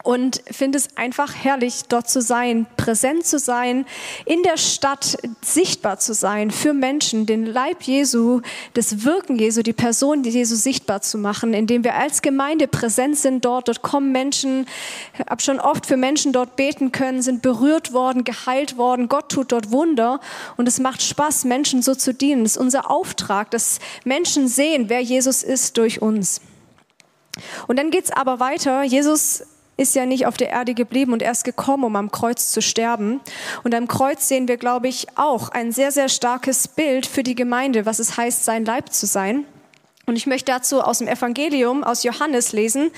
Und 0.08 0.40
finde 0.50 0.78
es 0.78 0.96
einfach 0.96 1.34
herrlich, 1.34 1.82
dort 1.86 2.08
zu 2.08 2.22
sein, 2.22 2.66
präsent 2.78 3.26
zu 3.26 3.38
sein, 3.38 3.84
in 4.24 4.42
der 4.42 4.56
Stadt 4.56 5.18
sichtbar 5.42 5.98
zu 5.98 6.14
sein 6.14 6.50
für 6.50 6.72
Menschen, 6.72 7.26
den 7.26 7.44
Leib 7.44 7.82
Jesu, 7.82 8.40
das 8.72 9.04
Wirken 9.04 9.38
Jesu, 9.38 9.60
die 9.60 9.74
Person 9.74 10.24
Jesu 10.24 10.56
sichtbar 10.56 11.02
zu 11.02 11.18
machen, 11.18 11.52
indem 11.52 11.84
wir 11.84 11.94
als 11.94 12.22
Gemeinde 12.22 12.68
präsent 12.68 13.18
sind 13.18 13.44
dort. 13.44 13.68
Dort 13.68 13.82
kommen 13.82 14.10
Menschen, 14.10 14.64
habe 15.28 15.42
schon 15.42 15.60
oft 15.60 15.84
für 15.84 15.98
Menschen 15.98 16.32
dort 16.32 16.56
beten 16.56 16.90
können, 16.90 17.20
sind 17.20 17.42
berührt 17.42 17.92
worden, 17.92 18.24
geheilt 18.24 18.78
worden. 18.78 19.10
Gott 19.10 19.30
tut 19.30 19.52
dort 19.52 19.72
Wunder 19.72 20.20
und 20.56 20.66
es 20.66 20.78
macht 20.80 21.02
Spaß, 21.02 21.44
Menschen 21.44 21.82
so 21.82 21.94
zu 21.94 22.14
dienen. 22.14 22.46
Es 22.46 22.52
ist 22.52 22.56
unser 22.56 22.90
Auftrag, 22.90 23.50
dass 23.50 23.78
Menschen 24.06 24.48
sehen, 24.48 24.88
wer 24.88 25.02
Jesus 25.02 25.42
ist 25.42 25.76
durch 25.76 26.00
uns. 26.00 26.40
Und 27.66 27.78
dann 27.78 27.90
geht's 27.90 28.10
aber 28.10 28.40
weiter. 28.40 28.84
Jesus 28.84 29.44
ist 29.78 29.94
ja 29.94 30.04
nicht 30.04 30.26
auf 30.26 30.36
der 30.36 30.50
Erde 30.50 30.74
geblieben 30.74 31.12
und 31.14 31.22
erst 31.22 31.44
gekommen, 31.44 31.84
um 31.84 31.96
am 31.96 32.10
Kreuz 32.10 32.50
zu 32.50 32.60
sterben. 32.60 33.20
Und 33.64 33.74
am 33.74 33.88
Kreuz 33.88 34.28
sehen 34.28 34.48
wir, 34.48 34.58
glaube 34.58 34.88
ich, 34.88 35.06
auch 35.16 35.48
ein 35.48 35.72
sehr, 35.72 35.92
sehr 35.92 36.10
starkes 36.10 36.68
Bild 36.68 37.06
für 37.06 37.22
die 37.22 37.36
Gemeinde, 37.36 37.86
was 37.86 38.00
es 38.00 38.16
heißt, 38.16 38.44
sein 38.44 38.64
Leib 38.64 38.92
zu 38.92 39.06
sein. 39.06 39.46
Und 40.08 40.16
ich 40.16 40.26
möchte 40.26 40.50
dazu 40.50 40.80
aus 40.80 40.98
dem 40.98 41.06
Evangelium, 41.06 41.84
aus 41.84 42.02
Johannes 42.02 42.52
lesen. 42.52 42.90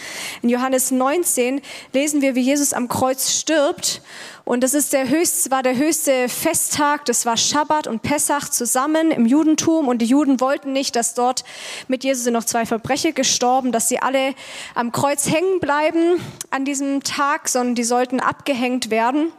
In 0.43 0.49
Johannes 0.49 0.93
19 0.93 1.61
lesen 1.93 2.23
wir, 2.23 2.37
wie 2.37 2.41
Jesus 2.41 2.73
am 2.73 2.87
Kreuz 2.87 3.33
stirbt. 3.33 4.01
Und 4.45 4.63
das 4.63 4.75
ist 4.75 4.93
der 4.93 5.09
höchste, 5.09 5.51
war 5.51 5.65
der 5.65 5.77
höchste 5.77 6.29
Festtag. 6.29 7.05
Das 7.07 7.27
war 7.27 7.37
Schabbat 7.37 7.89
und 7.89 8.03
Pessach 8.03 8.49
zusammen 8.49 9.11
im 9.11 9.27
Judentum. 9.27 9.89
Und 9.89 9.99
die 9.99 10.07
Juden 10.07 10.41
wollten 10.41 10.73
nicht, 10.73 10.95
dass 10.95 11.15
dort 11.15 11.43
mit 11.89 12.05
Jesus 12.05 12.25
sind 12.25 12.35
noch 12.35 12.45
zwei 12.45 12.65
Verbrecher 12.65 13.11
gestorben, 13.11 13.73
dass 13.73 13.89
sie 13.89 13.99
alle 13.99 14.35
am 14.77 14.93
Kreuz 14.93 15.29
hängen 15.29 15.59
bleiben 15.59 16.21
an 16.51 16.65
diesem 16.65 17.03
Tag, 17.03 17.49
sondern 17.49 17.75
die 17.75 17.85
sollten 17.85 18.21
abgehängt 18.21 18.91
werden. 18.91 19.33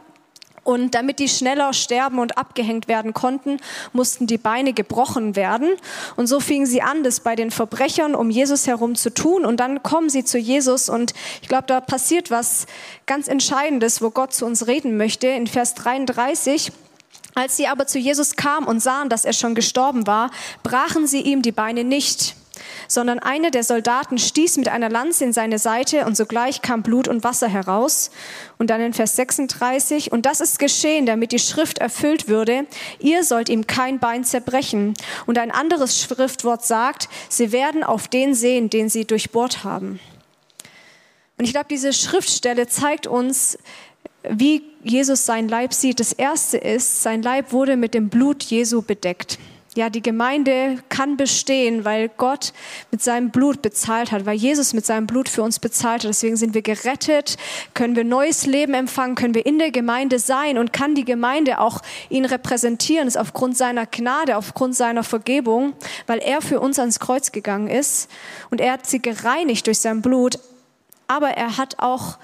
Und 0.64 0.94
damit 0.94 1.18
die 1.18 1.28
schneller 1.28 1.72
sterben 1.72 2.20
und 2.20 2.38
abgehängt 2.38 2.86
werden 2.86 3.12
konnten, 3.14 3.58
mussten 3.92 4.26
die 4.26 4.38
Beine 4.38 4.72
gebrochen 4.72 5.34
werden. 5.34 5.70
Und 6.16 6.28
so 6.28 6.38
fingen 6.38 6.66
sie 6.66 6.82
an, 6.82 7.02
das 7.02 7.20
bei 7.20 7.34
den 7.34 7.50
Verbrechern 7.50 8.14
um 8.14 8.30
Jesus 8.30 8.66
herum 8.66 8.94
zu 8.94 9.12
tun. 9.12 9.44
Und 9.44 9.58
dann 9.58 9.82
kommen 9.82 10.08
sie 10.08 10.24
zu 10.24 10.38
Jesus. 10.38 10.88
Und 10.88 11.14
ich 11.40 11.48
glaube, 11.48 11.66
da 11.66 11.80
passiert 11.80 12.30
was 12.30 12.66
ganz 13.06 13.26
Entscheidendes, 13.26 14.02
wo 14.02 14.10
Gott 14.10 14.32
zu 14.32 14.46
uns 14.46 14.66
reden 14.68 14.96
möchte. 14.96 15.26
In 15.26 15.48
Vers 15.48 15.74
33. 15.74 16.70
Als 17.34 17.56
sie 17.56 17.66
aber 17.66 17.86
zu 17.86 17.98
Jesus 17.98 18.36
kamen 18.36 18.66
und 18.66 18.80
sahen, 18.80 19.08
dass 19.08 19.24
er 19.24 19.32
schon 19.32 19.54
gestorben 19.54 20.06
war, 20.06 20.30
brachen 20.62 21.06
sie 21.06 21.22
ihm 21.22 21.42
die 21.42 21.52
Beine 21.52 21.82
nicht 21.82 22.36
sondern 22.88 23.18
einer 23.18 23.50
der 23.50 23.64
Soldaten 23.64 24.18
stieß 24.18 24.56
mit 24.56 24.68
einer 24.68 24.88
Lanze 24.88 25.24
in 25.24 25.32
seine 25.32 25.58
Seite 25.58 26.06
und 26.06 26.16
sogleich 26.16 26.62
kam 26.62 26.82
Blut 26.82 27.08
und 27.08 27.24
Wasser 27.24 27.48
heraus. 27.48 28.10
Und 28.58 28.70
dann 28.70 28.80
in 28.80 28.92
Vers 28.92 29.16
36, 29.16 30.12
und 30.12 30.26
das 30.26 30.40
ist 30.40 30.58
geschehen, 30.58 31.06
damit 31.06 31.32
die 31.32 31.38
Schrift 31.38 31.78
erfüllt 31.78 32.28
würde, 32.28 32.66
ihr 32.98 33.24
sollt 33.24 33.48
ihm 33.48 33.66
kein 33.66 33.98
Bein 33.98 34.24
zerbrechen. 34.24 34.94
Und 35.26 35.38
ein 35.38 35.50
anderes 35.50 36.00
Schriftwort 36.00 36.64
sagt, 36.64 37.08
sie 37.28 37.52
werden 37.52 37.84
auf 37.84 38.08
den 38.08 38.34
sehen, 38.34 38.70
den 38.70 38.88
sie 38.88 39.04
durchbohrt 39.04 39.64
haben. 39.64 40.00
Und 41.38 41.46
ich 41.46 41.52
glaube, 41.52 41.66
diese 41.70 41.92
Schriftstelle 41.92 42.68
zeigt 42.68 43.06
uns, 43.06 43.58
wie 44.28 44.62
Jesus 44.84 45.26
sein 45.26 45.48
Leib 45.48 45.74
sieht. 45.74 46.00
Das 46.00 46.12
erste 46.12 46.58
ist, 46.58 47.02
sein 47.02 47.22
Leib 47.22 47.52
wurde 47.52 47.76
mit 47.76 47.94
dem 47.94 48.08
Blut 48.08 48.42
Jesu 48.44 48.82
bedeckt. 48.82 49.38
Ja, 49.74 49.88
die 49.88 50.02
Gemeinde 50.02 50.82
kann 50.90 51.16
bestehen, 51.16 51.86
weil 51.86 52.10
Gott 52.10 52.52
mit 52.90 53.02
seinem 53.02 53.30
Blut 53.30 53.62
bezahlt 53.62 54.12
hat, 54.12 54.26
weil 54.26 54.36
Jesus 54.36 54.74
mit 54.74 54.84
seinem 54.84 55.06
Blut 55.06 55.30
für 55.30 55.42
uns 55.42 55.58
bezahlt 55.60 56.02
hat. 56.02 56.10
Deswegen 56.10 56.36
sind 56.36 56.52
wir 56.52 56.60
gerettet, 56.60 57.38
können 57.72 57.96
wir 57.96 58.04
neues 58.04 58.44
Leben 58.44 58.74
empfangen, 58.74 59.14
können 59.14 59.34
wir 59.34 59.46
in 59.46 59.58
der 59.58 59.70
Gemeinde 59.70 60.18
sein 60.18 60.58
und 60.58 60.74
kann 60.74 60.94
die 60.94 61.06
Gemeinde 61.06 61.58
auch 61.58 61.80
ihn 62.10 62.26
repräsentieren. 62.26 63.06
Das 63.06 63.14
ist 63.14 63.20
aufgrund 63.20 63.56
seiner 63.56 63.86
Gnade, 63.86 64.36
aufgrund 64.36 64.76
seiner 64.76 65.04
Vergebung, 65.04 65.72
weil 66.06 66.18
er 66.18 66.42
für 66.42 66.60
uns 66.60 66.78
ans 66.78 67.00
Kreuz 67.00 67.32
gegangen 67.32 67.68
ist 67.68 68.10
und 68.50 68.60
er 68.60 68.72
hat 68.72 68.86
sie 68.86 69.00
gereinigt 69.00 69.66
durch 69.66 69.78
sein 69.78 70.02
Blut. 70.02 70.38
Aber 71.08 71.30
er 71.30 71.56
hat 71.56 71.78
auch 71.78 72.18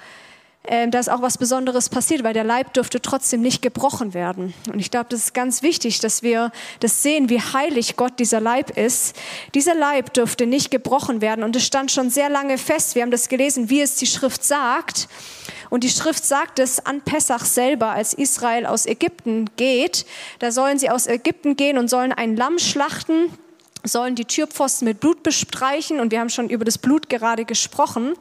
äh, 0.63 0.87
da 0.89 0.99
ist 0.99 1.09
auch 1.09 1.21
was 1.21 1.37
Besonderes 1.37 1.89
passiert, 1.89 2.23
weil 2.23 2.33
der 2.33 2.43
Leib 2.43 2.73
durfte 2.73 3.01
trotzdem 3.01 3.41
nicht 3.41 3.61
gebrochen 3.61 4.13
werden. 4.13 4.53
Und 4.71 4.79
ich 4.79 4.91
glaube, 4.91 5.07
das 5.09 5.21
ist 5.21 5.33
ganz 5.33 5.63
wichtig, 5.63 5.99
dass 5.99 6.21
wir 6.21 6.51
das 6.81 7.01
sehen, 7.01 7.29
wie 7.29 7.39
heilig 7.39 7.95
Gott 7.95 8.19
dieser 8.19 8.41
Leib 8.41 8.77
ist. 8.77 9.15
Dieser 9.55 9.73
Leib 9.73 10.13
durfte 10.13 10.45
nicht 10.45 10.69
gebrochen 10.69 11.21
werden 11.21 11.43
und 11.43 11.55
es 11.55 11.65
stand 11.65 11.91
schon 11.91 12.09
sehr 12.09 12.29
lange 12.29 12.57
fest. 12.57 12.95
Wir 12.95 13.03
haben 13.03 13.11
das 13.11 13.29
gelesen, 13.29 13.69
wie 13.69 13.81
es 13.81 13.95
die 13.95 14.07
Schrift 14.07 14.43
sagt. 14.43 15.07
Und 15.69 15.83
die 15.83 15.89
Schrift 15.89 16.25
sagt 16.25 16.59
es 16.59 16.85
an 16.85 17.01
Pessach 17.01 17.45
selber, 17.45 17.91
als 17.91 18.13
Israel 18.13 18.65
aus 18.65 18.85
Ägypten 18.85 19.49
geht. 19.55 20.05
Da 20.39 20.51
sollen 20.51 20.77
sie 20.77 20.89
aus 20.89 21.07
Ägypten 21.07 21.55
gehen 21.55 21.77
und 21.77 21.89
sollen 21.89 22.11
ein 22.11 22.35
Lamm 22.35 22.59
schlachten 22.59 23.31
sollen 23.83 24.15
die 24.15 24.25
Türpfosten 24.25 24.87
mit 24.87 24.99
Blut 24.99 25.23
bestreichen 25.23 25.99
und 25.99 26.11
wir 26.11 26.19
haben 26.19 26.29
schon 26.29 26.49
über 26.49 26.65
das 26.65 26.77
Blut 26.77 27.09
gerade 27.09 27.45
gesprochen. 27.45 28.13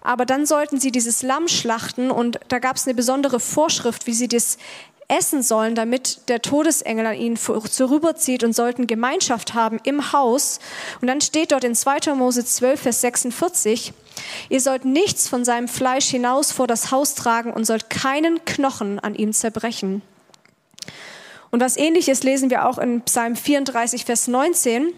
Aber 0.00 0.26
dann 0.26 0.46
sollten 0.46 0.80
sie 0.80 0.90
dieses 0.90 1.22
Lamm 1.22 1.48
schlachten 1.48 2.10
und 2.10 2.40
da 2.48 2.58
gab 2.58 2.76
es 2.76 2.86
eine 2.86 2.94
besondere 2.94 3.38
Vorschrift, 3.38 4.06
wie 4.06 4.14
sie 4.14 4.28
das 4.28 4.58
essen 5.08 5.42
sollen, 5.42 5.74
damit 5.74 6.28
der 6.28 6.40
Todesengel 6.42 7.06
an 7.06 7.16
ihnen 7.16 7.36
vorüberzieht 7.36 8.44
und 8.44 8.54
sollten 8.54 8.86
Gemeinschaft 8.86 9.54
haben 9.54 9.78
im 9.84 10.12
Haus. 10.12 10.58
Und 11.00 11.08
dann 11.08 11.20
steht 11.20 11.52
dort 11.52 11.64
in 11.64 11.74
2. 11.74 12.14
Mose 12.14 12.44
12, 12.44 12.80
Vers 12.80 13.00
46, 13.02 13.92
ihr 14.48 14.60
sollt 14.60 14.84
nichts 14.84 15.28
von 15.28 15.44
seinem 15.44 15.68
Fleisch 15.68 16.08
hinaus 16.08 16.52
vor 16.52 16.66
das 16.66 16.90
Haus 16.90 17.14
tragen 17.14 17.52
und 17.52 17.64
sollt 17.64 17.90
keinen 17.90 18.44
Knochen 18.44 18.98
an 18.98 19.14
ihm 19.14 19.32
zerbrechen. 19.32 20.02
Und 21.52 21.60
was 21.60 21.76
ähnliches 21.76 22.22
lesen 22.22 22.48
wir 22.48 22.66
auch 22.66 22.78
in 22.78 23.02
Psalm 23.02 23.36
34, 23.36 24.06
Vers 24.06 24.26
19. 24.26 24.94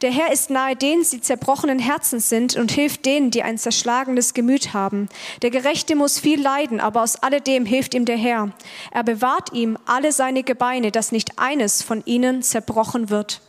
Der 0.00 0.10
Herr 0.10 0.32
ist 0.32 0.48
nahe 0.48 0.74
denen, 0.74 1.04
die 1.04 1.20
zerbrochenen 1.20 1.78
Herzen 1.78 2.18
sind 2.18 2.56
und 2.56 2.72
hilft 2.72 3.04
denen, 3.04 3.30
die 3.30 3.42
ein 3.42 3.58
zerschlagenes 3.58 4.32
Gemüt 4.32 4.72
haben. 4.72 5.10
Der 5.42 5.50
Gerechte 5.50 5.94
muss 5.94 6.18
viel 6.18 6.40
leiden, 6.40 6.80
aber 6.80 7.02
aus 7.02 7.16
alledem 7.16 7.66
hilft 7.66 7.92
ihm 7.92 8.06
der 8.06 8.16
Herr. 8.16 8.52
Er 8.90 9.04
bewahrt 9.04 9.52
ihm 9.52 9.76
alle 9.84 10.12
seine 10.12 10.42
Gebeine, 10.42 10.92
dass 10.92 11.12
nicht 11.12 11.38
eines 11.38 11.82
von 11.82 12.02
ihnen 12.06 12.42
zerbrochen 12.42 13.10
wird. 13.10 13.42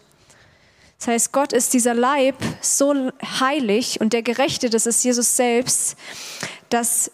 Das 1.00 1.08
heißt, 1.08 1.32
Gott 1.32 1.54
ist 1.54 1.74
dieser 1.74 1.94
Leib 1.94 2.36
so 2.60 3.10
heilig 3.40 4.02
und 4.02 4.12
der 4.12 4.22
Gerechte, 4.22 4.70
das 4.70 4.86
ist 4.86 5.02
Jesus 5.06 5.38
selbst, 5.38 5.96
dass 6.70 7.10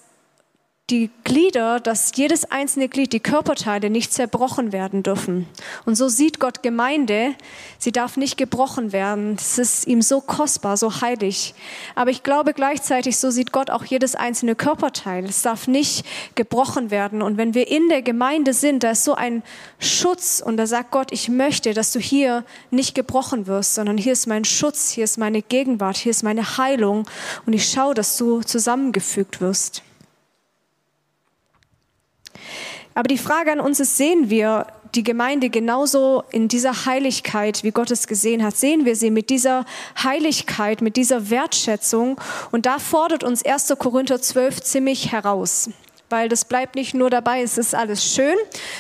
die 0.90 1.10
Glieder, 1.24 1.80
dass 1.80 2.12
jedes 2.16 2.50
einzelne 2.52 2.90
Glied, 2.90 3.14
die 3.14 3.20
Körperteile 3.20 3.90
nicht 3.90 4.12
zerbrochen 4.12 4.72
werden 4.72 5.04
dürfen. 5.04 5.48
Und 5.86 5.96
so 5.96 6.10
sieht 6.10 6.40
Gott 6.40 6.64
Gemeinde, 6.64 7.36
sie 7.78 7.92
darf 7.92 8.18
nicht 8.18 8.38
gebrochen 8.38 8.92
werden. 8.92 9.36
Das 9.36 9.58
ist 9.58 9.88
ihm 9.88 10.02
so 10.02 10.22
kostbar, 10.22 10.78
so 10.78 11.02
heilig. 11.02 11.54
Aber 11.96 12.10
ich 12.10 12.24
glaube 12.24 12.54
gleichzeitig, 12.54 13.18
so 13.18 13.30
sieht 13.30 13.52
Gott 13.52 13.70
auch 13.70 13.86
jedes 13.86 14.16
einzelne 14.16 14.56
Körperteil. 14.56 15.26
Es 15.26 15.44
darf 15.44 15.68
nicht 15.68 16.06
gebrochen 16.36 16.90
werden. 16.92 17.22
Und 17.22 17.38
wenn 17.38 17.54
wir 17.54 17.68
in 17.68 17.90
der 17.90 18.02
Gemeinde 18.02 18.54
sind, 18.54 18.84
da 18.84 18.92
ist 18.92 19.04
so 19.04 19.14
ein 19.14 19.44
Schutz 19.80 20.42
und 20.44 20.58
da 20.58 20.66
sagt 20.66 20.92
Gott, 20.92 21.12
ich 21.12 21.30
möchte, 21.30 21.74
dass 21.74 21.92
du 21.92 22.00
hier 22.00 22.44
nicht 22.72 22.96
gebrochen 22.96 23.46
wirst, 23.48 23.76
sondern 23.76 23.98
hier 23.98 24.14
ist 24.14 24.28
mein 24.28 24.46
Schutz, 24.46 24.90
hier 24.90 25.04
ist 25.04 25.18
meine 25.18 25.42
Gegenwart, 25.42 25.98
hier 25.98 26.12
ist 26.12 26.24
meine 26.24 26.58
Heilung 26.58 27.08
und 27.46 27.54
ich 27.54 27.70
schaue, 27.70 27.94
dass 27.94 28.18
du 28.18 28.42
zusammengefügt 28.42 29.42
wirst. 29.42 29.84
Aber 32.96 33.08
die 33.08 33.18
Frage 33.18 33.52
an 33.52 33.60
uns 33.60 33.80
ist, 33.80 33.98
sehen 33.98 34.30
wir 34.30 34.68
die 34.96 35.04
Gemeinde 35.04 35.50
genauso 35.50 36.24
in 36.32 36.48
dieser 36.48 36.86
Heiligkeit, 36.86 37.64
wie 37.64 37.72
Gott 37.72 37.92
es 37.92 38.08
gesehen 38.08 38.44
hat? 38.44 38.58
Sehen 38.58 38.86
wir 38.86 38.96
sie 38.96 39.12
mit 39.12 39.30
dieser 39.30 39.66
Heiligkeit, 40.04 40.82
mit 40.82 40.98
dieser 40.98 41.30
Wertschätzung? 41.30 42.20
Und 42.52 42.66
da 42.66 42.80
fordert 42.80 43.24
uns 43.24 43.46
1. 43.46 43.76
Korinther 43.78 44.22
12 44.22 44.62
ziemlich 44.62 45.12
heraus. 45.12 45.70
Weil 46.10 46.28
das 46.28 46.46
bleibt 46.46 46.76
nicht 46.76 46.96
nur 46.96 47.12
dabei, 47.12 47.44
es 47.44 47.60
ist 47.60 47.76
alles 47.76 48.04
schön, 48.04 48.36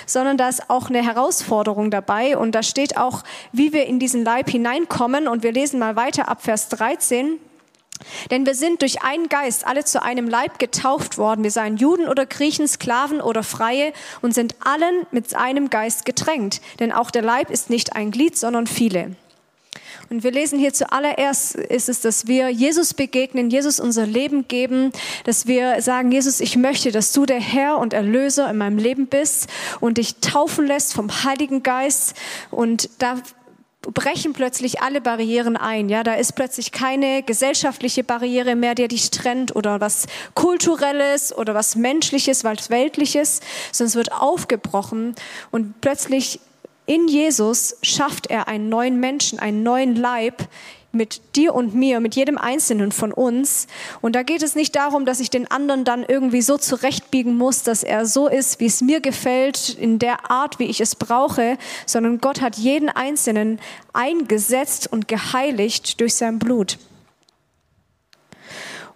sondern 0.07 0.35
da 0.35 0.49
ist 0.49 0.69
auch 0.69 0.89
eine 0.89 1.03
Herausforderung 1.03 1.91
dabei. 1.91 2.35
Und 2.35 2.55
da 2.55 2.63
steht 2.63 2.97
auch, 2.97 3.23
wie 3.51 3.71
wir 3.71 3.85
in 3.85 3.99
diesen 3.99 4.23
Leib 4.23 4.49
hineinkommen. 4.49 5.27
Und 5.27 5.43
wir 5.43 5.51
lesen 5.51 5.79
mal 5.79 5.95
weiter 5.95 6.27
ab 6.27 6.41
Vers 6.41 6.69
13. 6.69 7.39
Denn 8.31 8.45
wir 8.45 8.55
sind 8.55 8.81
durch 8.81 9.01
einen 9.01 9.29
Geist 9.29 9.65
alle 9.65 9.83
zu 9.85 10.01
einem 10.01 10.27
Leib 10.27 10.59
getauft 10.59 11.17
worden. 11.17 11.43
Wir 11.43 11.51
seien 11.51 11.77
Juden 11.77 12.07
oder 12.07 12.25
Griechen, 12.25 12.67
Sklaven 12.67 13.21
oder 13.21 13.43
Freie 13.43 13.93
und 14.21 14.33
sind 14.33 14.55
allen 14.63 15.05
mit 15.11 15.35
einem 15.35 15.69
Geist 15.69 16.05
getränkt. 16.05 16.61
Denn 16.79 16.91
auch 16.91 17.11
der 17.11 17.21
Leib 17.21 17.49
ist 17.49 17.69
nicht 17.69 17.95
ein 17.95 18.11
Glied, 18.11 18.37
sondern 18.37 18.67
viele. 18.67 19.15
Und 20.09 20.23
wir 20.23 20.31
lesen 20.31 20.57
hier 20.57 20.73
zuallererst 20.73 21.55
ist 21.55 21.87
es, 21.87 22.01
dass 22.01 22.27
wir 22.27 22.49
Jesus 22.49 22.95
begegnen, 22.95 23.51
Jesus 23.51 23.79
unser 23.79 24.07
Leben 24.07 24.47
geben, 24.47 24.91
dass 25.25 25.45
wir 25.45 25.81
sagen, 25.83 26.11
Jesus, 26.11 26.39
ich 26.39 26.57
möchte, 26.57 26.91
dass 26.91 27.11
du 27.11 27.27
der 27.27 27.39
Herr 27.39 27.77
und 27.77 27.93
Erlöser 27.93 28.49
in 28.49 28.57
meinem 28.57 28.79
Leben 28.79 29.05
bist 29.05 29.47
und 29.79 29.99
dich 29.99 30.15
taufen 30.15 30.65
lässt 30.65 30.93
vom 30.93 31.23
Heiligen 31.23 31.61
Geist. 31.61 32.15
Und 32.49 32.89
da 32.97 33.17
brechen 33.91 34.33
plötzlich 34.33 34.81
alle 34.81 35.01
Barrieren 35.01 35.57
ein. 35.57 35.89
Ja, 35.89 36.03
da 36.03 36.13
ist 36.13 36.35
plötzlich 36.35 36.71
keine 36.71 37.23
gesellschaftliche 37.23 38.03
Barriere 38.03 38.55
mehr, 38.55 38.75
der 38.75 38.87
dich 38.87 39.11
trennt 39.11 39.55
oder 39.55 39.81
was 39.81 40.07
kulturelles 40.33 41.35
oder 41.35 41.53
was 41.53 41.75
menschliches, 41.75 42.43
was 42.43 42.69
weltliches, 42.69 43.41
sondern 43.71 43.89
es 43.89 43.95
wird 43.95 44.11
aufgebrochen 44.11 45.15
und 45.51 45.81
plötzlich 45.81 46.39
in 46.85 47.07
Jesus 47.07 47.77
schafft 47.83 48.27
er 48.27 48.47
einen 48.47 48.67
neuen 48.67 48.99
Menschen, 48.99 49.37
einen 49.37 49.61
neuen 49.61 49.95
Leib, 49.95 50.47
mit 50.91 51.21
dir 51.35 51.53
und 51.53 51.75
mir, 51.75 51.99
mit 51.99 52.15
jedem 52.15 52.37
Einzelnen 52.37 52.91
von 52.91 53.11
uns. 53.11 53.67
Und 54.01 54.15
da 54.15 54.23
geht 54.23 54.41
es 54.41 54.55
nicht 54.55 54.75
darum, 54.75 55.05
dass 55.05 55.19
ich 55.19 55.29
den 55.29 55.49
anderen 55.49 55.83
dann 55.83 56.03
irgendwie 56.07 56.41
so 56.41 56.57
zurechtbiegen 56.57 57.37
muss, 57.37 57.63
dass 57.63 57.83
er 57.83 58.05
so 58.05 58.27
ist, 58.27 58.59
wie 58.59 58.65
es 58.65 58.81
mir 58.81 58.99
gefällt, 58.99 59.77
in 59.79 59.99
der 59.99 60.31
Art, 60.31 60.59
wie 60.59 60.65
ich 60.65 60.81
es 60.81 60.95
brauche, 60.95 61.57
sondern 61.85 62.19
Gott 62.19 62.41
hat 62.41 62.57
jeden 62.57 62.89
Einzelnen 62.89 63.59
eingesetzt 63.93 64.91
und 64.91 65.07
geheiligt 65.07 65.99
durch 66.01 66.15
sein 66.15 66.39
Blut. 66.39 66.77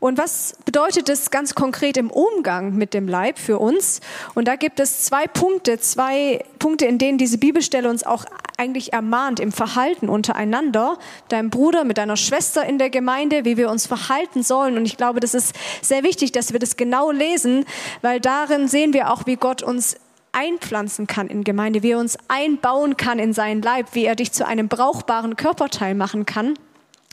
Und 0.03 0.17
was 0.17 0.57
bedeutet 0.65 1.07
das 1.07 1.31
ganz 1.31 1.55
konkret 1.55 1.95
im 1.95 2.11
Umgang 2.11 2.75
mit 2.75 2.93
dem 2.93 3.07
Leib 3.07 3.39
für 3.39 3.57
uns? 3.57 4.01
Und 4.35 4.49
da 4.49 4.57
gibt 4.57 4.81
es 4.81 5.05
zwei 5.05 5.27
Punkte, 5.27 5.79
zwei 5.79 6.43
Punkte, 6.59 6.85
in 6.87 6.97
denen 6.97 7.17
diese 7.17 7.37
Bibelstelle 7.37 7.89
uns 7.89 8.05
auch 8.05 8.25
eigentlich 8.57 8.91
ermahnt 8.91 9.39
im 9.39 9.53
Verhalten 9.53 10.09
untereinander, 10.09 10.97
deinem 11.29 11.49
Bruder, 11.49 11.85
mit 11.85 11.97
deiner 11.97 12.17
Schwester 12.17 12.65
in 12.65 12.79
der 12.79 12.89
Gemeinde, 12.89 13.45
wie 13.45 13.55
wir 13.55 13.69
uns 13.69 13.87
verhalten 13.87 14.43
sollen. 14.43 14.75
Und 14.75 14.83
ich 14.83 14.97
glaube, 14.97 15.21
das 15.21 15.33
ist 15.33 15.55
sehr 15.81 16.03
wichtig, 16.03 16.33
dass 16.33 16.51
wir 16.51 16.59
das 16.59 16.75
genau 16.75 17.09
lesen, 17.09 17.63
weil 18.01 18.19
darin 18.19 18.67
sehen 18.67 18.91
wir 18.91 19.09
auch, 19.09 19.25
wie 19.25 19.37
Gott 19.37 19.63
uns 19.63 19.95
einpflanzen 20.33 21.07
kann 21.07 21.29
in 21.29 21.45
Gemeinde, 21.45 21.81
wie 21.81 21.91
er 21.91 21.99
uns 21.99 22.17
einbauen 22.27 22.97
kann 22.97 23.19
in 23.19 23.31
seinen 23.31 23.61
Leib, 23.61 23.87
wie 23.93 24.03
er 24.03 24.17
dich 24.17 24.33
zu 24.33 24.45
einem 24.45 24.67
brauchbaren 24.67 25.37
Körperteil 25.37 25.95
machen 25.95 26.25
kann 26.25 26.55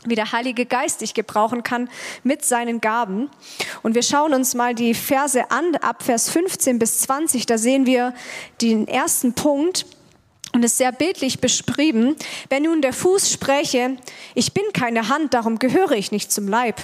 wie 0.05 0.15
der 0.15 0.31
Heilige 0.31 0.65
Geist 0.65 1.01
dich 1.01 1.13
gebrauchen 1.13 1.63
kann 1.63 1.89
mit 2.23 2.43
seinen 2.43 2.81
Gaben. 2.81 3.29
Und 3.83 3.95
wir 3.95 4.03
schauen 4.03 4.33
uns 4.33 4.55
mal 4.55 4.73
die 4.73 4.93
Verse 4.93 5.51
an, 5.51 5.75
ab 5.75 6.03
Vers 6.03 6.29
15 6.29 6.79
bis 6.79 7.01
20. 7.01 7.45
Da 7.45 7.57
sehen 7.57 7.85
wir 7.85 8.13
den 8.61 8.87
ersten 8.87 9.33
Punkt 9.33 9.85
und 10.53 10.63
es 10.63 10.71
ist 10.71 10.77
sehr 10.79 10.91
bildlich 10.91 11.39
beschrieben. 11.39 12.15
Wenn 12.49 12.63
nun 12.63 12.81
der 12.81 12.93
Fuß 12.93 13.31
spräche, 13.31 13.97
ich 14.35 14.53
bin 14.53 14.65
keine 14.73 15.07
Hand, 15.07 15.33
darum 15.33 15.59
gehöre 15.59 15.93
ich 15.93 16.11
nicht 16.11 16.31
zum 16.31 16.47
Leib. 16.47 16.81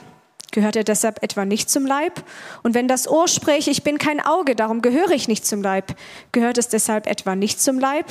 Gehört 0.51 0.77
er 0.77 0.85
deshalb 0.85 1.21
etwa 1.23 1.43
nicht 1.43 1.69
zum 1.69 1.85
Leib? 1.85 2.23
Und 2.63 2.73
wenn 2.73 2.87
das 2.87 3.07
Ohr 3.07 3.27
spräche, 3.27 3.69
ich 3.69 3.83
bin 3.83 3.97
kein 3.97 4.21
Auge, 4.21 4.55
darum 4.55 4.81
gehöre 4.81 5.11
ich 5.11 5.27
nicht 5.27 5.45
zum 5.45 5.61
Leib. 5.61 5.95
Gehört 6.31 6.57
es 6.57 6.69
deshalb 6.69 7.05
etwa 7.07 7.35
nicht 7.35 7.59
zum 7.61 7.79
Leib? 7.79 8.05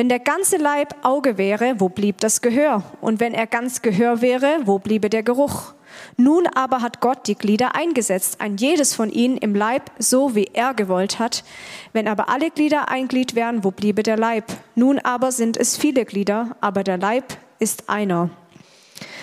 Wenn 0.00 0.08
der 0.08 0.18
ganze 0.18 0.56
Leib 0.56 0.94
Auge 1.02 1.36
wäre, 1.36 1.74
wo 1.76 1.90
blieb 1.90 2.22
das 2.22 2.40
Gehör? 2.40 2.84
Und 3.02 3.20
wenn 3.20 3.34
er 3.34 3.46
ganz 3.46 3.82
Gehör 3.82 4.22
wäre, 4.22 4.60
wo 4.64 4.78
bliebe 4.78 5.10
der 5.10 5.22
Geruch? 5.22 5.74
Nun 6.16 6.46
aber 6.46 6.80
hat 6.80 7.02
Gott 7.02 7.26
die 7.26 7.34
Glieder 7.34 7.74
eingesetzt, 7.74 8.40
ein 8.40 8.56
jedes 8.56 8.94
von 8.94 9.10
ihnen 9.10 9.36
im 9.36 9.54
Leib, 9.54 9.90
so 9.98 10.34
wie 10.34 10.48
er 10.54 10.72
gewollt 10.72 11.18
hat. 11.18 11.44
Wenn 11.92 12.08
aber 12.08 12.30
alle 12.30 12.50
Glieder 12.50 12.88
ein 12.88 13.08
Glied 13.08 13.34
wären, 13.34 13.62
wo 13.62 13.72
bliebe 13.72 14.02
der 14.02 14.16
Leib? 14.16 14.44
Nun 14.74 14.98
aber 15.00 15.32
sind 15.32 15.58
es 15.58 15.76
viele 15.76 16.06
Glieder, 16.06 16.56
aber 16.62 16.82
der 16.82 16.96
Leib 16.96 17.36
ist 17.58 17.90
einer. 17.90 18.30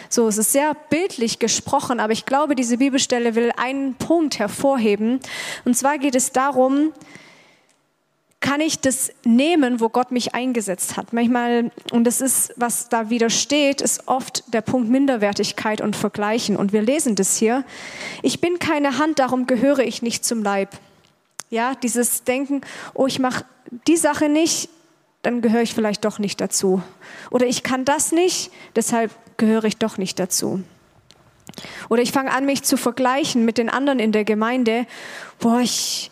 So, 0.10 0.28
es 0.28 0.38
ist 0.38 0.52
sehr 0.52 0.76
bildlich 0.92 1.40
gesprochen, 1.40 2.00
aber 2.00 2.14
ich 2.14 2.28
glaube, 2.28 2.54
diese 2.54 2.78
Bibelstelle 2.78 3.34
will 3.34 3.52
einen 3.58 3.96
Punkt 3.96 4.38
hervorheben. 4.38 5.22
Und 5.66 5.76
zwar 5.76 5.98
geht 5.98 6.14
es 6.14 6.34
darum, 6.34 6.94
kann 8.40 8.62
ich 8.62 8.80
das 8.80 9.12
nehmen, 9.24 9.80
wo 9.80 9.90
Gott 9.90 10.12
mich 10.12 10.36
eingesetzt 10.36 10.96
hat. 10.96 11.12
Manchmal, 11.12 11.72
und 11.92 12.04
das 12.04 12.22
ist, 12.22 12.54
was 12.56 12.88
da 12.88 13.10
widersteht, 13.10 13.82
ist 13.82 14.08
oft 14.08 14.54
der 14.54 14.62
Punkt 14.62 14.90
Minderwertigkeit 14.90 15.82
und 15.82 15.96
Vergleichen. 15.96 16.56
Und 16.56 16.72
wir 16.72 16.82
lesen 16.82 17.16
das 17.16 17.36
hier. 17.36 17.64
Ich 18.22 18.40
bin 18.40 18.60
keine 18.60 19.00
Hand, 19.00 19.20
darum 19.20 19.48
gehöre 19.48 19.80
ich 19.80 20.02
nicht 20.02 20.24
zum 20.24 20.44
Leib. 20.44 20.70
Ja, 21.50 21.74
dieses 21.76 22.26
Denken, 22.26 22.62
oh, 22.94 23.08
ich 23.08 23.20
mache 23.20 23.46
die 23.88 23.98
Sache 23.98 24.30
nicht, 24.30 24.70
dann 25.24 25.42
gehöre 25.42 25.62
ich 25.62 25.74
vielleicht 25.74 26.06
doch 26.06 26.20
nicht 26.20 26.40
dazu. 26.40 26.82
Oder 27.32 27.48
ich 27.48 27.64
kann 27.64 27.86
das 27.86 28.12
nicht, 28.12 28.52
deshalb 28.76 29.12
gehöre 29.38 29.66
ich 29.66 29.78
doch 29.78 29.98
nicht 29.98 30.20
dazu. 30.20 30.62
Oder 31.90 32.04
ich 32.04 32.12
fange 32.12 32.32
an, 32.32 32.46
mich 32.46 32.64
zu 32.64 32.78
vergleichen 32.78 33.46
mit 33.46 33.58
den 33.58 33.70
anderen 33.70 34.00
in 34.00 34.12
der 34.12 34.26
Gemeinde. 34.26 34.86
Boah, 35.40 35.60
ich, 35.60 36.12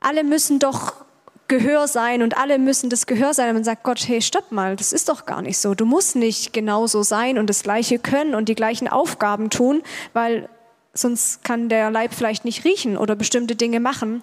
alle 0.00 0.22
müssen 0.22 0.58
doch 0.58 1.05
Gehör 1.48 1.86
sein 1.86 2.22
und 2.22 2.36
alle 2.36 2.58
müssen 2.58 2.90
das 2.90 3.06
Gehör 3.06 3.34
sein. 3.34 3.48
Und 3.48 3.54
man 3.54 3.64
sagt 3.64 3.84
Gott, 3.84 4.06
hey, 4.06 4.20
stopp 4.20 4.52
mal, 4.52 4.76
das 4.76 4.92
ist 4.92 5.08
doch 5.08 5.26
gar 5.26 5.42
nicht 5.42 5.58
so. 5.58 5.74
Du 5.74 5.84
musst 5.84 6.16
nicht 6.16 6.52
genauso 6.52 7.02
sein 7.02 7.38
und 7.38 7.48
das 7.48 7.62
Gleiche 7.62 7.98
können 7.98 8.34
und 8.34 8.48
die 8.48 8.54
gleichen 8.54 8.88
Aufgaben 8.88 9.50
tun, 9.50 9.82
weil 10.12 10.48
sonst 10.92 11.44
kann 11.44 11.68
der 11.68 11.90
Leib 11.90 12.14
vielleicht 12.14 12.44
nicht 12.44 12.64
riechen 12.64 12.96
oder 12.96 13.14
bestimmte 13.14 13.54
Dinge 13.54 13.80
machen. 13.80 14.22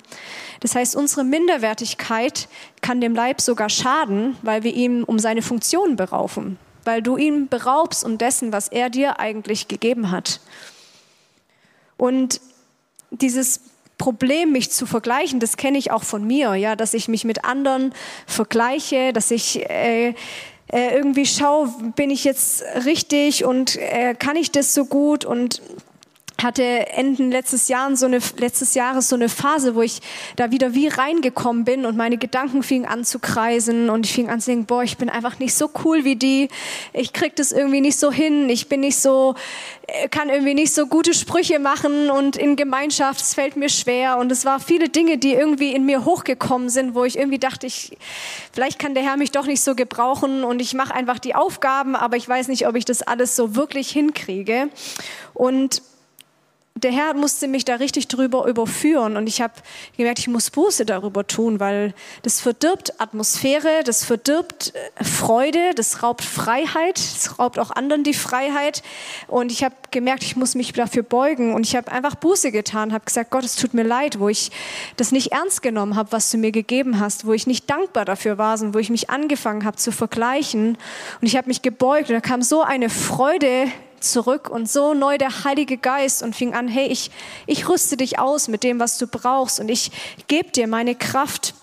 Das 0.59 0.75
heißt, 0.75 0.95
unsere 0.95 1.23
Minderwertigkeit 1.23 2.47
kann 2.81 3.01
dem 3.01 3.15
Leib 3.15 3.41
sogar 3.41 3.69
schaden, 3.69 4.35
weil 4.41 4.63
wir 4.63 4.73
ihn 4.73 5.03
um 5.03 5.19
seine 5.19 5.41
Funktion 5.41 5.95
beraufen, 5.95 6.57
weil 6.83 7.01
du 7.01 7.17
ihn 7.17 7.47
beraubst 7.47 8.03
um 8.03 8.17
dessen, 8.17 8.51
was 8.51 8.67
er 8.67 8.89
dir 8.89 9.19
eigentlich 9.19 9.67
gegeben 9.67 10.11
hat. 10.11 10.39
Und 11.97 12.41
dieses 13.11 13.61
Problem, 14.03 14.51
mich 14.51 14.69
zu 14.69 14.85
vergleichen, 14.85 15.39
das 15.39 15.55
kenne 15.55 15.77
ich 15.77 15.91
auch 15.91 16.03
von 16.03 16.27
mir, 16.27 16.55
ja, 16.55 16.75
dass 16.75 16.93
ich 16.93 17.07
mich 17.07 17.23
mit 17.23 17.45
anderen 17.45 17.93
vergleiche, 18.27 19.13
dass 19.13 19.31
ich 19.31 19.61
äh, 19.69 20.09
äh, 20.09 20.13
irgendwie 20.93 21.25
schaue, 21.25 21.69
bin 21.95 22.09
ich 22.09 22.25
jetzt 22.25 22.65
richtig 22.83 23.45
und 23.45 23.77
äh, 23.77 24.13
kann 24.13 24.35
ich 24.35 24.51
das 24.51 24.73
so 24.73 24.83
gut 24.83 25.23
und 25.23 25.61
hatte 26.43 26.63
Ende 26.63 27.23
letztes, 27.23 27.67
Jahr 27.67 27.95
so 27.95 28.05
eine, 28.05 28.19
letztes 28.37 28.75
Jahres 28.75 29.09
so 29.09 29.15
eine 29.15 29.29
Phase, 29.29 29.75
wo 29.75 29.81
ich 29.81 30.01
da 30.35 30.51
wieder 30.51 30.73
wie 30.73 30.87
reingekommen 30.87 31.63
bin 31.63 31.85
und 31.85 31.97
meine 31.97 32.17
Gedanken 32.17 32.63
fingen 32.63 32.85
an 32.85 33.05
zu 33.05 33.19
kreisen 33.19 33.89
und 33.89 34.05
ich 34.05 34.13
fing 34.13 34.29
an 34.29 34.41
zu 34.41 34.51
denken, 34.51 34.65
boah, 34.65 34.83
ich 34.83 34.97
bin 34.97 35.09
einfach 35.09 35.39
nicht 35.39 35.53
so 35.53 35.69
cool 35.83 36.03
wie 36.03 36.15
die, 36.15 36.49
ich 36.93 37.13
krieg 37.13 37.35
das 37.35 37.51
irgendwie 37.51 37.81
nicht 37.81 37.97
so 37.97 38.11
hin, 38.11 38.49
ich 38.49 38.69
bin 38.69 38.81
nicht 38.81 38.97
so, 38.97 39.35
äh, 39.87 40.07
kann 40.09 40.29
irgendwie 40.29 40.53
nicht 40.53 40.73
so 40.73 40.87
gute 40.87 41.13
Sprüche 41.13 41.59
machen 41.59 42.09
und 42.09 42.35
in 42.35 42.55
Gemeinschaft, 42.55 43.21
es 43.21 43.33
fällt 43.33 43.55
mir 43.55 43.69
schwer. 43.69 44.17
Und 44.17 44.31
es 44.31 44.45
war 44.45 44.59
viele 44.59 44.89
Dinge, 44.89 45.17
die 45.17 45.33
irgendwie 45.33 45.73
in 45.73 45.85
mir 45.85 46.05
hochgekommen 46.05 46.69
sind, 46.69 46.95
wo 46.95 47.03
ich 47.03 47.17
irgendwie 47.17 47.39
dachte, 47.39 47.67
ich, 47.67 47.97
vielleicht 48.51 48.79
kann 48.79 48.93
der 48.93 49.03
Herr 49.03 49.17
mich 49.17 49.31
doch 49.31 49.45
nicht 49.45 49.61
so 49.61 49.75
gebrauchen 49.75 50.43
und 50.43 50.61
ich 50.61 50.73
mache 50.73 50.93
einfach 50.93 51.19
die 51.19 51.35
Aufgaben, 51.35 51.95
aber 51.95 52.17
ich 52.17 52.27
weiß 52.27 52.47
nicht, 52.47 52.67
ob 52.67 52.75
ich 52.75 52.85
das 52.85 53.01
alles 53.01 53.35
so 53.35 53.55
wirklich 53.55 53.89
hinkriege. 53.89 54.69
Und 55.33 55.81
der 56.83 56.91
Herr 56.91 57.13
musste 57.13 57.47
mich 57.47 57.65
da 57.65 57.75
richtig 57.75 58.07
drüber 58.07 58.45
überführen 58.45 59.15
und 59.17 59.27
ich 59.27 59.41
habe 59.41 59.53
gemerkt, 59.97 60.19
ich 60.19 60.27
muss 60.27 60.49
Buße 60.49 60.85
darüber 60.85 61.25
tun, 61.25 61.59
weil 61.59 61.93
das 62.23 62.41
verdirbt 62.41 62.99
Atmosphäre, 62.99 63.83
das 63.85 64.03
verdirbt 64.03 64.73
äh, 64.75 65.03
Freude, 65.03 65.73
das 65.75 66.03
raubt 66.03 66.23
Freiheit, 66.23 66.97
das 66.97 67.39
raubt 67.39 67.59
auch 67.59 67.71
anderen 67.71 68.03
die 68.03 68.13
Freiheit. 68.13 68.83
Und 69.27 69.51
ich 69.51 69.63
habe 69.63 69.75
gemerkt, 69.91 70.23
ich 70.23 70.35
muss 70.35 70.55
mich 70.55 70.73
dafür 70.73 71.03
beugen 71.03 71.53
und 71.53 71.65
ich 71.65 71.75
habe 71.75 71.91
einfach 71.91 72.15
Buße 72.15 72.51
getan, 72.51 72.93
habe 72.93 73.05
gesagt, 73.05 73.31
Gott, 73.31 73.45
es 73.45 73.55
tut 73.55 73.73
mir 73.73 73.83
leid, 73.83 74.19
wo 74.19 74.27
ich 74.27 74.51
das 74.97 75.11
nicht 75.11 75.31
ernst 75.31 75.61
genommen 75.61 75.95
habe, 75.95 76.11
was 76.11 76.29
du 76.31 76.37
mir 76.37 76.51
gegeben 76.51 76.99
hast, 76.99 77.25
wo 77.25 77.33
ich 77.33 77.47
nicht 77.47 77.69
dankbar 77.69 78.05
dafür 78.05 78.37
war, 78.37 78.57
sondern 78.57 78.75
wo 78.75 78.79
ich 78.79 78.89
mich 78.89 79.09
angefangen 79.09 79.65
habe 79.65 79.77
zu 79.77 79.91
vergleichen. 79.91 80.77
Und 81.21 81.27
ich 81.27 81.37
habe 81.37 81.47
mich 81.47 81.61
gebeugt 81.61 82.09
und 82.09 82.15
da 82.15 82.21
kam 82.21 82.41
so 82.41 82.61
eine 82.61 82.89
Freude 82.89 83.67
zurück 84.03 84.49
und 84.49 84.69
so 84.69 84.93
neu 84.93 85.17
der 85.17 85.43
Heilige 85.43 85.77
Geist 85.77 86.23
und 86.23 86.35
fing 86.35 86.53
an, 86.53 86.67
hey, 86.67 86.87
ich, 86.87 87.11
ich 87.47 87.67
rüste 87.67 87.97
dich 87.97 88.19
aus 88.19 88.47
mit 88.47 88.63
dem, 88.63 88.79
was 88.79 88.97
du 88.97 89.07
brauchst 89.07 89.59
und 89.59 89.69
ich 89.69 89.91
gebe 90.27 90.51
dir 90.51 90.67
meine 90.67 90.95
Kraft. 90.95 91.53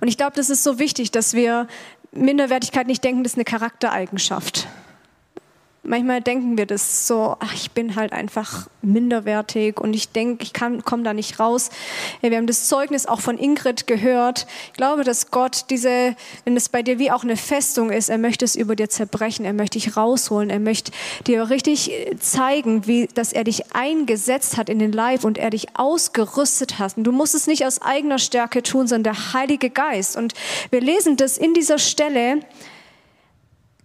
Und 0.00 0.08
ich 0.08 0.16
glaube, 0.16 0.32
das 0.36 0.50
ist 0.50 0.62
so 0.62 0.78
wichtig, 0.78 1.10
dass 1.10 1.34
wir 1.34 1.66
Minderwertigkeit 2.12 2.86
nicht 2.86 3.02
denken, 3.04 3.24
das 3.24 3.32
ist 3.32 3.38
eine 3.38 3.44
Charaktereigenschaft. 3.44 4.68
Manchmal 5.84 6.20
denken 6.20 6.56
wir 6.56 6.66
das 6.66 7.08
so, 7.08 7.34
ach, 7.40 7.54
ich 7.54 7.72
bin 7.72 7.96
halt 7.96 8.12
einfach 8.12 8.68
minderwertig 8.82 9.80
und 9.80 9.94
ich 9.94 10.10
denke, 10.10 10.44
ich 10.44 10.52
komme 10.52 11.02
da 11.02 11.12
nicht 11.12 11.40
raus. 11.40 11.70
Wir 12.20 12.36
haben 12.36 12.46
das 12.46 12.68
Zeugnis 12.68 13.06
auch 13.06 13.18
von 13.18 13.36
Ingrid 13.36 13.88
gehört. 13.88 14.46
Ich 14.68 14.74
glaube, 14.74 15.02
dass 15.02 15.32
Gott 15.32 15.64
diese, 15.70 16.14
wenn 16.44 16.56
es 16.56 16.68
bei 16.68 16.84
dir 16.84 17.00
wie 17.00 17.10
auch 17.10 17.24
eine 17.24 17.36
Festung 17.36 17.90
ist, 17.90 18.10
er 18.10 18.18
möchte 18.18 18.44
es 18.44 18.54
über 18.54 18.76
dir 18.76 18.90
zerbrechen, 18.90 19.44
er 19.44 19.54
möchte 19.54 19.80
dich 19.80 19.96
rausholen, 19.96 20.50
er 20.50 20.60
möchte 20.60 20.92
dir 21.26 21.50
richtig 21.50 21.90
zeigen, 22.20 22.86
wie, 22.86 23.08
dass 23.08 23.32
er 23.32 23.42
dich 23.42 23.74
eingesetzt 23.74 24.56
hat 24.56 24.68
in 24.68 24.78
den 24.78 24.92
Leib 24.92 25.24
und 25.24 25.36
er 25.36 25.50
dich 25.50 25.76
ausgerüstet 25.76 26.78
hat. 26.78 26.96
Und 26.96 27.02
du 27.02 27.10
musst 27.10 27.34
es 27.34 27.48
nicht 27.48 27.66
aus 27.66 27.82
eigener 27.82 28.20
Stärke 28.20 28.62
tun, 28.62 28.86
sondern 28.86 29.14
der 29.14 29.32
Heilige 29.32 29.68
Geist. 29.68 30.16
Und 30.16 30.34
wir 30.70 30.80
lesen 30.80 31.16
das 31.16 31.38
in 31.38 31.54
dieser 31.54 31.78
Stelle, 31.78 32.38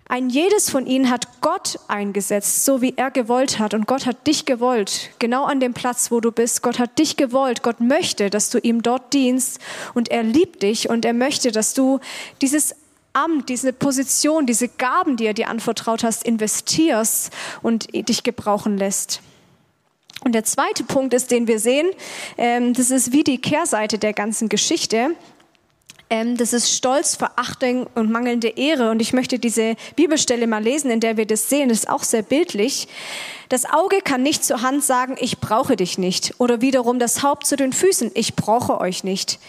ein 0.10 0.30
jedes 0.30 0.70
von 0.70 0.86
ihnen 0.86 1.10
hat 1.10 1.42
Gott 1.42 1.80
eingesetzt, 1.88 2.64
so 2.64 2.82
wie 2.82 2.94
er 2.96 3.12
gewollt 3.12 3.60
hat. 3.60 3.74
Und 3.74 3.88
Gott 3.88 4.06
hat 4.06 4.26
dich 4.26 4.46
gewollt, 4.46 5.10
genau 5.20 5.44
an 5.44 5.60
dem 5.60 5.74
Platz, 5.74 6.12
wo 6.12 6.22
du 6.22 6.32
bist. 6.32 6.62
Gott 6.62 6.80
hat 6.80 6.98
dich 6.98 7.18
gewollt. 7.18 7.62
Gott 7.62 7.82
möchte, 7.82 8.30
dass 8.30 8.50
du 8.50 8.58
ihm 8.60 8.82
dort 8.84 9.14
dienst. 9.14 9.60
Und 9.94 10.10
er 10.10 10.24
liebt 10.24 10.64
dich 10.64 10.90
und 10.90 11.04
er 11.04 11.14
möchte, 11.14 11.52
dass 11.52 11.74
du 11.74 12.00
dieses 12.42 12.74
Amt, 13.12 13.50
diese 13.50 13.74
Position, 13.74 14.46
diese 14.46 14.68
Gaben, 14.68 15.18
die 15.18 15.26
er 15.26 15.34
dir 15.34 15.50
anvertraut 15.50 16.04
hast, 16.04 16.24
investierst 16.24 17.32
und 17.62 17.94
dich 17.94 18.24
gebrauchen 18.24 18.78
lässt. 18.78 19.22
Und 20.24 20.34
der 20.34 20.44
zweite 20.44 20.84
Punkt 20.84 21.14
ist, 21.14 21.32
den 21.32 21.48
wir 21.48 21.60
sehen, 21.60 21.88
ähm, 22.38 22.74
das 22.74 22.92
ist 22.92 23.12
wie 23.12 23.24
die 23.24 23.40
Kehrseite 23.40 23.98
der 23.98 24.14
ganzen 24.14 24.50
Geschichte. 24.50 25.16
Ähm, 26.10 26.38
das 26.38 26.54
ist 26.54 26.72
Stolz, 26.72 27.16
Verachtung 27.16 27.88
und 27.96 28.10
mangelnde 28.10 28.50
Ehre. 28.50 28.92
Und 28.92 29.02
ich 29.02 29.14
möchte 29.14 29.40
diese 29.40 29.76
Bibelstelle 29.96 30.48
mal 30.48 30.64
lesen, 30.64 30.90
in 30.90 31.00
der 31.00 31.18
wir 31.18 31.26
das 31.26 31.50
sehen. 31.50 31.70
Das 31.70 31.80
ist 31.80 31.90
auch 31.90 32.04
sehr 32.04 32.22
bildlich. 32.22 32.88
Das 33.50 33.66
Auge 33.66 34.02
kann 34.04 34.24
nicht 34.24 34.44
zur 34.44 34.62
Hand 34.62 34.84
sagen, 34.84 35.16
ich 35.20 35.40
brauche 35.40 35.76
dich 35.76 35.98
nicht. 35.98 36.34
Oder 36.38 36.62
wiederum 36.62 37.00
das 37.00 37.24
Haupt 37.24 37.46
zu 37.46 37.56
den 37.56 37.74
Füßen, 37.74 38.12
ich 38.14 38.36
brauche 38.36 38.80
euch 38.80 39.04
nicht. 39.04 39.40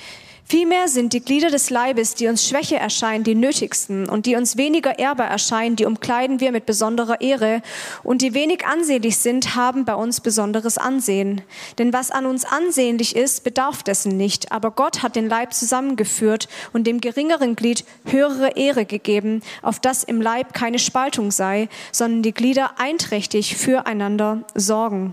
Vielmehr 0.50 0.88
sind 0.88 1.12
die 1.12 1.20
Glieder 1.20 1.50
des 1.50 1.68
Leibes, 1.68 2.14
die 2.14 2.26
uns 2.26 2.48
Schwäche 2.48 2.76
erscheinen, 2.76 3.22
die 3.22 3.34
nötigsten 3.34 4.08
und 4.08 4.24
die 4.24 4.34
uns 4.34 4.56
weniger 4.56 4.98
ehrbar 4.98 5.26
erscheinen, 5.26 5.76
die 5.76 5.84
umkleiden 5.84 6.40
wir 6.40 6.52
mit 6.52 6.64
besonderer 6.64 7.20
Ehre 7.20 7.60
und 8.02 8.22
die 8.22 8.32
wenig 8.32 8.64
ansehnlich 8.64 9.18
sind, 9.18 9.56
haben 9.56 9.84
bei 9.84 9.94
uns 9.94 10.22
besonderes 10.22 10.78
Ansehen. 10.78 11.42
Denn 11.76 11.92
was 11.92 12.10
an 12.10 12.24
uns 12.24 12.46
ansehnlich 12.46 13.14
ist, 13.14 13.44
bedarf 13.44 13.82
dessen 13.82 14.16
nicht, 14.16 14.50
aber 14.50 14.70
Gott 14.70 15.02
hat 15.02 15.16
den 15.16 15.28
Leib 15.28 15.52
zusammengeführt 15.52 16.48
und 16.72 16.86
dem 16.86 17.02
geringeren 17.02 17.54
Glied 17.54 17.84
höhere 18.06 18.56
Ehre 18.56 18.86
gegeben, 18.86 19.42
auf 19.60 19.78
das 19.80 20.02
im 20.02 20.22
Leib 20.22 20.54
keine 20.54 20.78
Spaltung 20.78 21.30
sei, 21.30 21.68
sondern 21.92 22.22
die 22.22 22.32
Glieder 22.32 22.80
einträchtig 22.80 23.54
füreinander 23.54 24.44
sorgen. 24.54 25.12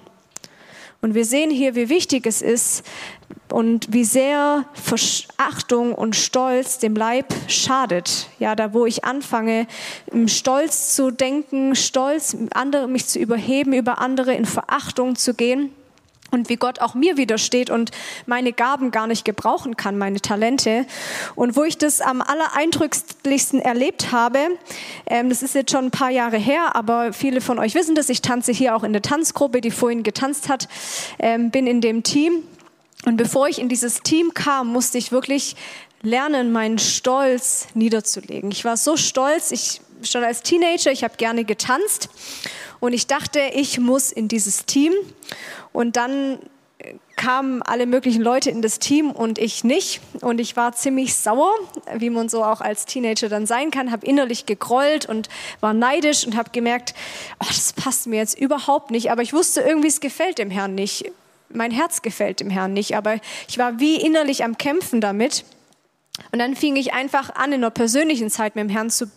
Und 1.06 1.14
wir 1.14 1.26
sehen 1.26 1.52
hier, 1.52 1.76
wie 1.76 1.90
wichtig 1.90 2.26
es 2.26 2.42
ist 2.42 2.84
und 3.52 3.94
wie 3.94 4.06
sehr 4.06 4.66
Verachtung 4.74 5.94
und 5.94 6.16
Stolz 6.16 6.80
dem 6.80 6.96
Leib 6.96 7.32
schadet. 7.48 8.28
Ja, 8.40 8.56
da 8.56 8.74
wo 8.74 8.88
ich 8.88 9.06
anfange, 9.06 9.68
Stolz 10.26 10.96
zu 10.96 11.12
denken, 11.12 11.76
Stolz, 11.76 12.36
andere, 12.56 12.88
mich 12.88 13.06
zu 13.06 13.20
überheben 13.20 13.74
über 13.74 14.00
andere, 14.00 14.34
in 14.34 14.46
Verachtung 14.46 15.16
zu 15.16 15.36
gehen 15.36 15.70
und 16.36 16.50
wie 16.50 16.58
Gott 16.58 16.80
auch 16.80 16.94
mir 16.94 17.18
widersteht 17.18 17.72
und 17.72 17.92
meine 18.28 18.54
Gaben 18.54 18.92
gar 18.92 19.08
nicht 19.08 19.26
gebrauchen 19.26 19.76
kann, 19.76 19.98
meine 19.98 20.22
Talente. 20.22 20.86
Und 21.34 21.56
wo 21.56 21.64
ich 21.64 21.78
das 21.78 22.02
am 22.02 22.22
allereindrücklichsten 22.22 23.60
erlebt 23.60 24.12
habe, 24.12 24.40
ähm, 25.08 25.30
das 25.30 25.42
ist 25.42 25.56
jetzt 25.56 25.72
schon 25.72 25.86
ein 25.86 25.92
paar 25.92 26.12
Jahre 26.12 26.38
her, 26.38 26.76
aber 26.76 27.14
viele 27.14 27.42
von 27.42 27.58
euch 27.58 27.74
wissen 27.74 27.96
das, 27.96 28.10
ich 28.10 28.22
tanze 28.22 28.52
hier 28.52 28.76
auch 28.76 28.84
in 28.84 28.94
der 28.94 29.02
Tanzgruppe, 29.02 29.62
die 29.62 29.72
vorhin 29.72 30.04
getanzt 30.04 30.50
hat, 30.50 30.68
ähm, 31.18 31.50
bin 31.50 31.66
in 31.66 31.82
dem 31.82 32.04
Team. 32.04 32.44
Und 33.06 33.18
bevor 33.18 33.48
ich 33.48 33.60
in 33.60 33.70
dieses 33.70 34.02
Team 34.02 34.34
kam, 34.34 34.68
musste 34.68 34.98
ich 34.98 35.12
wirklich 35.12 35.56
lernen, 36.02 36.52
meinen 36.52 36.80
Stolz 36.80 37.68
niederzulegen. 37.74 38.52
Ich 38.52 38.66
war 38.66 38.78
so 38.78 38.98
stolz, 38.98 39.52
ich 39.52 39.82
schon 40.04 40.24
als 40.24 40.42
Teenager, 40.42 40.92
ich 40.92 41.04
habe 41.04 41.16
gerne 41.18 41.46
getanzt 41.46 42.10
und 42.80 42.94
ich 42.94 43.08
dachte, 43.08 43.40
ich 43.54 43.80
muss 43.80 44.12
in 44.12 44.28
dieses 44.28 44.66
Team. 44.66 44.94
Und 45.76 45.98
dann 45.98 46.40
kamen 47.16 47.62
alle 47.62 47.86
möglichen 47.86 48.22
Leute 48.22 48.50
in 48.50 48.62
das 48.62 48.80
Team 48.80 49.12
und 49.12 49.38
ich 49.38 49.64
nicht. 49.64 50.02
Und 50.22 50.40
ich 50.40 50.56
war 50.56 50.74
ziemlich 50.74 51.16
sauer, 51.16 51.52
wie 51.96 52.10
man 52.10 52.30
so 52.30 52.44
auch 52.44 52.62
als 52.62 52.86
Teenager 52.86 53.30
dann 53.30 53.46
sein 53.46 53.72
kann, 53.72 53.92
habe 53.92 54.06
innerlich 54.06 54.46
gegrollt 54.46 55.06
und 55.06 55.30
war 55.60 55.74
neidisch 55.74 56.26
und 56.26 56.36
habe 56.36 56.52
gemerkt, 56.52 56.94
oh, 57.40 57.48
das 57.48 57.74
passt 57.74 58.08
mir 58.08 58.18
jetzt 58.18 58.40
überhaupt 58.40 58.92
nicht. 58.92 59.12
Aber 59.12 59.22
ich 59.22 59.34
wusste 59.34 59.62
irgendwie, 59.62 59.88
es 59.88 60.00
gefällt 60.00 60.38
dem 60.38 60.52
Herrn 60.52 60.76
nicht. 60.76 61.12
Mein 61.50 61.72
Herz 61.72 62.02
gefällt 62.02 62.40
dem 62.40 62.50
Herrn 62.50 62.74
nicht. 62.74 62.96
Aber 62.96 63.16
ich 63.48 63.58
war 63.58 63.80
wie 63.80 63.96
innerlich 63.96 64.44
am 64.44 64.58
Kämpfen 64.58 65.02
damit. 65.02 65.46
Und 66.32 66.40
dann 66.40 66.56
fing 66.56 66.76
ich 66.76 66.94
einfach 66.94 67.36
an, 67.36 67.52
in 67.52 67.56
einer 67.56 67.72
persönlichen 67.72 68.30
Zeit 68.30 68.56
mit 68.56 68.64
dem 68.64 68.70
Herrn 68.70 68.90
zu 68.90 69.12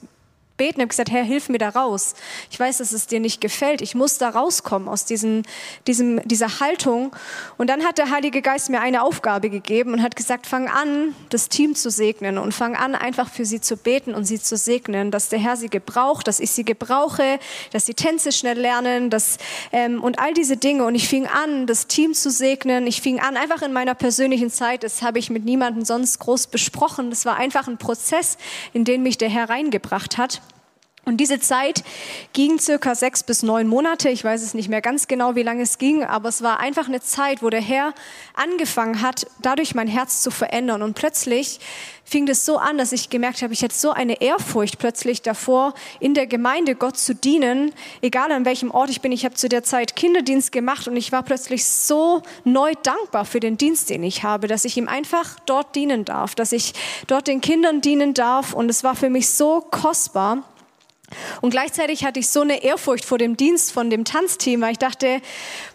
beten, 0.59 0.81
habe 0.83 0.89
gesagt, 0.89 1.11
Herr, 1.11 1.23
hilf 1.23 1.49
mir 1.49 1.57
da 1.57 1.71
raus. 1.71 2.15
Ich 2.51 2.61
weiß, 2.61 2.79
dass 2.79 2.93
es 2.93 3.07
dir 3.07 3.21
nicht 3.21 3.41
gefällt. 3.41 3.81
Ich 3.81 3.95
muss 3.95 4.19
da 4.19 4.29
rauskommen 4.29 4.89
aus 4.89 5.07
diesem, 5.07 5.45
diesem, 5.87 6.21
dieser 6.29 6.61
Haltung. 6.61 7.17
Und 7.57 7.71
dann 7.71 7.85
hat 7.85 7.97
der 7.97 8.11
Heilige 8.11 8.43
Geist 8.43 8.69
mir 8.69 8.81
eine 8.81 9.03
Aufgabe 9.03 9.49
gegeben 9.49 9.95
und 9.95 10.03
hat 10.03 10.17
gesagt, 10.17 10.47
fang 10.47 10.69
an, 10.69 11.15
das 11.31 11.49
Team 11.49 11.75
zu 11.75 11.91
segnen 11.91 12.37
und 12.37 12.53
fang 12.53 12.77
an, 12.77 12.95
einfach 12.95 13.31
für 13.31 13.47
sie 13.47 13.61
zu 13.61 13.77
beten 13.77 14.15
und 14.15 14.25
sie 14.25 14.41
zu 14.41 14.57
segnen, 14.57 15.11
dass 15.11 15.31
der 15.31 15.39
Herr 15.39 15.57
sie 15.57 15.71
gebraucht, 15.71 16.29
dass 16.29 16.41
ich 16.41 16.51
sie 16.51 16.65
gebrauche, 16.65 17.39
dass 17.73 17.87
sie 17.87 17.95
Tänze 17.95 18.33
schnell 18.33 18.59
lernen, 18.59 19.09
dass, 19.09 19.39
ähm, 19.73 20.03
und 20.03 20.19
all 20.19 20.35
diese 20.35 20.57
Dinge. 20.57 20.85
Und 20.85 20.95
ich 20.95 21.09
fing 21.09 21.27
an, 21.27 21.67
das 21.67 21.87
Team 21.87 22.13
zu 22.15 22.31
segnen. 22.31 22.87
Ich 22.87 23.01
fing 23.01 23.21
an, 23.21 23.37
einfach 23.37 23.63
in 23.63 23.73
meiner 23.73 23.95
persönlichen 23.95 24.51
Zeit, 24.51 24.83
das 24.83 25.03
habe 25.03 25.19
ich 25.19 25.31
mit 25.31 25.45
niemandem 25.45 25.85
sonst 25.85 26.19
groß 26.19 26.49
besprochen. 26.49 27.11
Das 27.11 27.25
war 27.25 27.37
einfach 27.37 27.69
ein 27.69 27.79
Prozess, 27.79 28.37
in 28.73 28.85
den 28.85 29.03
mich 29.03 29.19
der 29.19 29.29
Herr 29.29 29.49
reingebracht 29.49 30.19
hat. 30.19 30.43
Und 31.09 31.17
diese 31.17 31.41
Zeit 31.41 31.85
ging 32.35 32.59
circa 32.59 32.95
sechs 32.95 33.23
bis 33.23 33.43
neun 33.43 33.67
Monate. 33.67 34.11
Ich 34.11 34.23
weiß 34.23 34.43
es 34.43 34.53
nicht 34.53 34.69
mehr 34.69 34.83
ganz 34.83 35.09
genau, 35.09 35.35
wie 35.37 35.43
lange 35.43 35.63
es 35.63 35.79
ging, 35.79 36.05
aber 36.05 36.29
es 36.29 36.43
war 36.43 36.61
einfach 36.61 36.87
eine 36.87 37.01
Zeit, 37.01 37.43
wo 37.43 37.49
der 37.49 37.63
Herr 37.63 37.95
angefangen 38.35 39.01
hat, 39.01 39.27
dadurch 39.41 39.75
mein 39.75 39.89
Herz 39.89 40.21
zu 40.21 40.31
verändern. 40.31 40.83
Und 40.83 40.93
plötzlich 40.93 41.61
fing 42.05 42.27
das 42.27 42.45
so 42.45 42.59
an, 42.59 42.77
dass 42.77 42.93
ich 42.93 43.09
gemerkt 43.09 43.41
habe, 43.41 43.55
ich 43.55 43.63
hatte 43.63 43.75
so 43.75 43.91
eine 43.91 44.21
Ehrfurcht 44.21 44.79
plötzlich 44.79 45.23
davor, 45.23 45.73
in 45.99 46.13
der 46.13 46.27
Gemeinde 46.27 46.75
Gott 46.75 46.99
zu 46.99 47.15
dienen, 47.15 47.73
egal 48.03 48.31
an 48.31 48.45
welchem 48.45 48.71
Ort 48.71 48.91
ich 48.91 49.01
bin. 49.01 49.11
Ich 49.11 49.25
habe 49.25 49.35
zu 49.35 49.49
der 49.49 49.63
Zeit 49.63 49.97
Kinderdienst 49.97 50.53
gemacht 50.53 50.89
und 50.89 50.97
ich 50.97 51.11
war 51.11 51.23
plötzlich 51.23 51.65
so 51.65 52.23
neu 52.45 52.75
dankbar 52.83 53.25
für 53.25 53.41
den 53.41 53.57
Dienst, 53.57 53.89
den 53.89 54.03
ich 54.03 54.25
habe, 54.25 54.47
dass 54.47 54.67
ich 54.67 54.77
ihm 54.77 54.89
einfach 54.89 55.39
dort 55.47 55.75
dienen 55.75 56.05
darf, 56.05 56.35
dass 56.35 56.53
ich 56.53 56.75
dort 57.07 57.29
den 57.29 57.41
Kindern 57.41 57.81
dienen 57.81 58.13
darf. 58.13 58.53
Und 58.53 58.69
es 58.69 58.85
war 58.85 58.95
für 58.95 59.09
mich 59.09 59.31
so 59.31 59.63
kostbar. 59.71 60.45
Und 61.41 61.51
gleichzeitig 61.51 62.05
hatte 62.05 62.21
ich 62.21 62.29
so 62.29 62.43
eine 62.43 62.63
Ehrfurcht 62.63 63.05
vor 63.05 63.19
dem 63.19 63.37
Dienst 63.37 63.73
von 63.73 63.91
dem 63.91 64.05
Tanzteam, 64.05 64.61
weil 64.61 64.73
ich 64.73 64.79
dachte, 64.79 65.21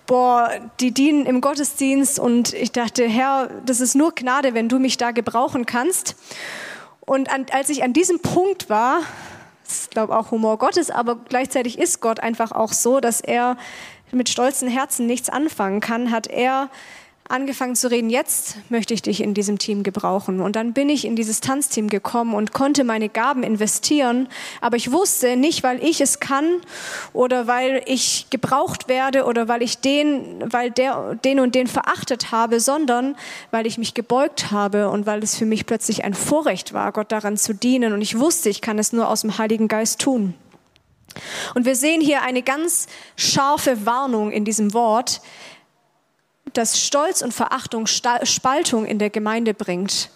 boah, 0.05 0.51
die 0.79 0.91
dienen 0.91 1.25
im 1.25 1.41
Gottesdienst 1.41 2.19
und 2.19 2.53
ich 2.53 2.71
dachte, 2.71 3.07
Herr, 3.07 3.49
das 3.65 3.79
ist 3.79 3.95
nur 3.95 4.13
Gnade, 4.13 4.53
wenn 4.53 4.69
du 4.69 4.79
mich 4.79 4.97
da 4.97 5.11
gebrauchen 5.11 5.65
kannst. 5.65 6.15
Und 7.01 7.33
an, 7.33 7.45
als 7.51 7.69
ich 7.69 7.83
an 7.83 7.93
diesem 7.93 8.19
Punkt 8.19 8.69
war, 8.69 9.01
das 9.63 9.79
ist 9.79 9.91
glaube 9.91 10.17
auch 10.17 10.31
Humor 10.31 10.57
Gottes, 10.57 10.91
aber 10.91 11.15
gleichzeitig 11.15 11.79
ist 11.79 12.01
Gott 12.01 12.19
einfach 12.19 12.51
auch 12.51 12.71
so, 12.71 12.99
dass 12.99 13.21
er 13.21 13.57
mit 14.11 14.29
stolzen 14.29 14.67
Herzen 14.67 15.07
nichts 15.07 15.29
anfangen 15.29 15.79
kann, 15.79 16.11
hat 16.11 16.27
er 16.27 16.69
angefangen 17.33 17.75
zu 17.75 17.89
reden, 17.89 18.09
jetzt 18.09 18.57
möchte 18.69 18.93
ich 18.93 19.01
dich 19.01 19.21
in 19.21 19.33
diesem 19.33 19.57
Team 19.57 19.83
gebrauchen. 19.83 20.39
Und 20.39 20.55
dann 20.55 20.73
bin 20.73 20.87
ich 20.87 21.03
in 21.03 21.15
dieses 21.15 21.41
Tanzteam 21.41 21.89
gekommen 21.89 22.35
und 22.35 22.53
konnte 22.53 22.83
meine 22.83 23.09
Gaben 23.09 23.43
investieren. 23.43 24.29
Aber 24.61 24.77
ich 24.77 24.91
wusste 24.91 25.35
nicht, 25.35 25.63
weil 25.63 25.83
ich 25.83 25.99
es 25.99 26.19
kann 26.19 26.45
oder 27.11 27.47
weil 27.47 27.81
ich 27.87 28.27
gebraucht 28.29 28.87
werde 28.87 29.25
oder 29.25 29.47
weil 29.47 29.63
ich 29.63 29.79
den, 29.79 30.43
weil 30.51 30.69
der, 30.69 31.15
den 31.15 31.39
und 31.39 31.55
den 31.55 31.67
verachtet 31.67 32.31
habe, 32.31 32.59
sondern 32.59 33.15
weil 33.51 33.65
ich 33.65 33.77
mich 33.77 33.95
gebeugt 33.95 34.51
habe 34.51 34.89
und 34.89 35.05
weil 35.05 35.23
es 35.23 35.35
für 35.35 35.45
mich 35.45 35.65
plötzlich 35.65 36.03
ein 36.03 36.13
Vorrecht 36.13 36.73
war, 36.73 36.91
Gott 36.91 37.11
daran 37.11 37.35
zu 37.35 37.53
dienen. 37.53 37.93
Und 37.93 38.01
ich 38.01 38.19
wusste, 38.19 38.49
ich 38.49 38.61
kann 38.61 38.77
es 38.77 38.93
nur 38.93 39.09
aus 39.09 39.21
dem 39.21 39.37
Heiligen 39.39 39.67
Geist 39.67 39.99
tun. 39.99 40.35
Und 41.53 41.65
wir 41.65 41.75
sehen 41.75 42.01
hier 42.01 42.21
eine 42.21 42.41
ganz 42.41 42.87
scharfe 43.15 43.85
Warnung 43.85 44.31
in 44.31 44.45
diesem 44.45 44.73
Wort, 44.73 45.21
dass 46.53 46.79
Stolz 46.79 47.21
und 47.21 47.33
Verachtung 47.33 47.87
Spaltung 47.87 48.85
in 48.85 48.99
der 48.99 49.09
Gemeinde 49.09 49.53
bringt. 49.53 50.09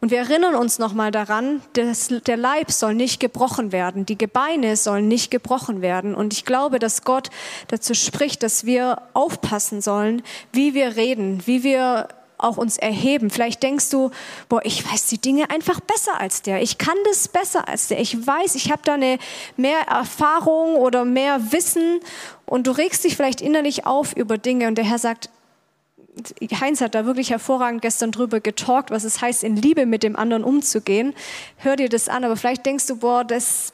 Und 0.00 0.10
wir 0.10 0.18
erinnern 0.18 0.54
uns 0.54 0.78
nochmal 0.78 1.10
daran, 1.10 1.62
dass 1.72 2.08
der 2.08 2.36
Leib 2.36 2.70
soll 2.70 2.94
nicht 2.94 3.20
gebrochen 3.20 3.72
werden, 3.72 4.04
die 4.04 4.18
Gebeine 4.18 4.76
sollen 4.76 5.08
nicht 5.08 5.30
gebrochen 5.30 5.80
werden. 5.80 6.14
Und 6.14 6.34
ich 6.34 6.44
glaube, 6.44 6.78
dass 6.78 7.04
Gott 7.04 7.30
dazu 7.68 7.94
spricht, 7.94 8.42
dass 8.42 8.66
wir 8.66 9.00
aufpassen 9.14 9.80
sollen, 9.80 10.22
wie 10.52 10.74
wir 10.74 10.96
reden, 10.96 11.42
wie 11.46 11.62
wir 11.62 12.08
auch 12.36 12.56
uns 12.56 12.76
erheben. 12.76 13.30
Vielleicht 13.30 13.62
denkst 13.62 13.90
du, 13.90 14.10
boah, 14.48 14.60
ich 14.64 14.84
weiß 14.84 15.06
die 15.06 15.18
Dinge 15.18 15.48
einfach 15.50 15.80
besser 15.80 16.20
als 16.20 16.42
der. 16.42 16.60
Ich 16.60 16.78
kann 16.78 16.96
das 17.06 17.28
besser 17.28 17.68
als 17.68 17.88
der. 17.88 18.00
Ich 18.00 18.26
weiß, 18.26 18.56
ich 18.56 18.70
habe 18.70 18.82
da 18.84 18.94
eine 18.94 19.18
mehr 19.56 19.80
Erfahrung 19.88 20.76
oder 20.76 21.04
mehr 21.04 21.52
Wissen 21.52 22.00
und 22.44 22.66
du 22.66 22.72
regst 22.72 23.04
dich 23.04 23.16
vielleicht 23.16 23.40
innerlich 23.40 23.86
auf 23.86 24.14
über 24.14 24.36
Dinge 24.36 24.68
und 24.68 24.76
der 24.76 24.84
Herr 24.84 24.98
sagt, 24.98 25.30
Heinz 26.60 26.80
hat 26.80 26.94
da 26.94 27.06
wirklich 27.06 27.30
hervorragend 27.30 27.82
gestern 27.82 28.12
drüber 28.12 28.40
getalkt, 28.40 28.90
was 28.90 29.04
es 29.04 29.20
heißt, 29.20 29.42
in 29.42 29.56
Liebe 29.56 29.86
mit 29.86 30.02
dem 30.02 30.16
anderen 30.16 30.44
umzugehen. 30.44 31.14
Hör 31.56 31.76
dir 31.76 31.88
das 31.88 32.08
an, 32.08 32.24
aber 32.24 32.36
vielleicht 32.36 32.66
denkst 32.66 32.86
du, 32.86 32.96
boah, 32.96 33.24
das, 33.24 33.72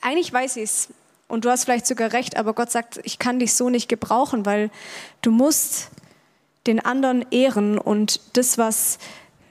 eigentlich 0.00 0.32
weiß 0.32 0.56
ich 0.56 0.64
es. 0.64 0.88
Und 1.28 1.44
du 1.44 1.50
hast 1.50 1.64
vielleicht 1.64 1.86
sogar 1.86 2.12
recht, 2.12 2.36
aber 2.36 2.54
Gott 2.54 2.70
sagt, 2.70 3.00
ich 3.04 3.18
kann 3.18 3.38
dich 3.38 3.54
so 3.54 3.70
nicht 3.70 3.88
gebrauchen, 3.88 4.46
weil 4.46 4.70
du 5.22 5.30
musst 5.30 5.90
den 6.66 6.84
anderen 6.84 7.24
ehren 7.30 7.78
und 7.78 8.20
das, 8.34 8.58
was 8.58 8.98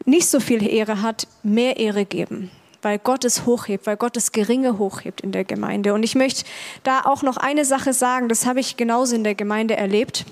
nicht 0.05 0.27
so 0.27 0.39
viel 0.39 0.67
Ehre 0.67 1.01
hat, 1.01 1.27
mehr 1.43 1.77
Ehre 1.77 2.05
geben 2.05 2.51
weil 2.81 2.99
Gott 2.99 3.25
es 3.25 3.45
hochhebt, 3.45 3.85
weil 3.87 3.97
Gott 3.97 4.15
das 4.15 4.31
Geringe 4.31 4.77
hochhebt 4.77 5.21
in 5.21 5.31
der 5.31 5.43
Gemeinde. 5.43 5.93
Und 5.93 6.03
ich 6.03 6.15
möchte 6.15 6.45
da 6.83 7.01
auch 7.01 7.23
noch 7.23 7.37
eine 7.37 7.65
Sache 7.65 7.93
sagen, 7.93 8.29
das 8.29 8.45
habe 8.45 8.59
ich 8.59 8.77
genauso 8.77 9.15
in 9.15 9.23
der 9.23 9.35
Gemeinde 9.35 9.75
erlebt 9.75 10.25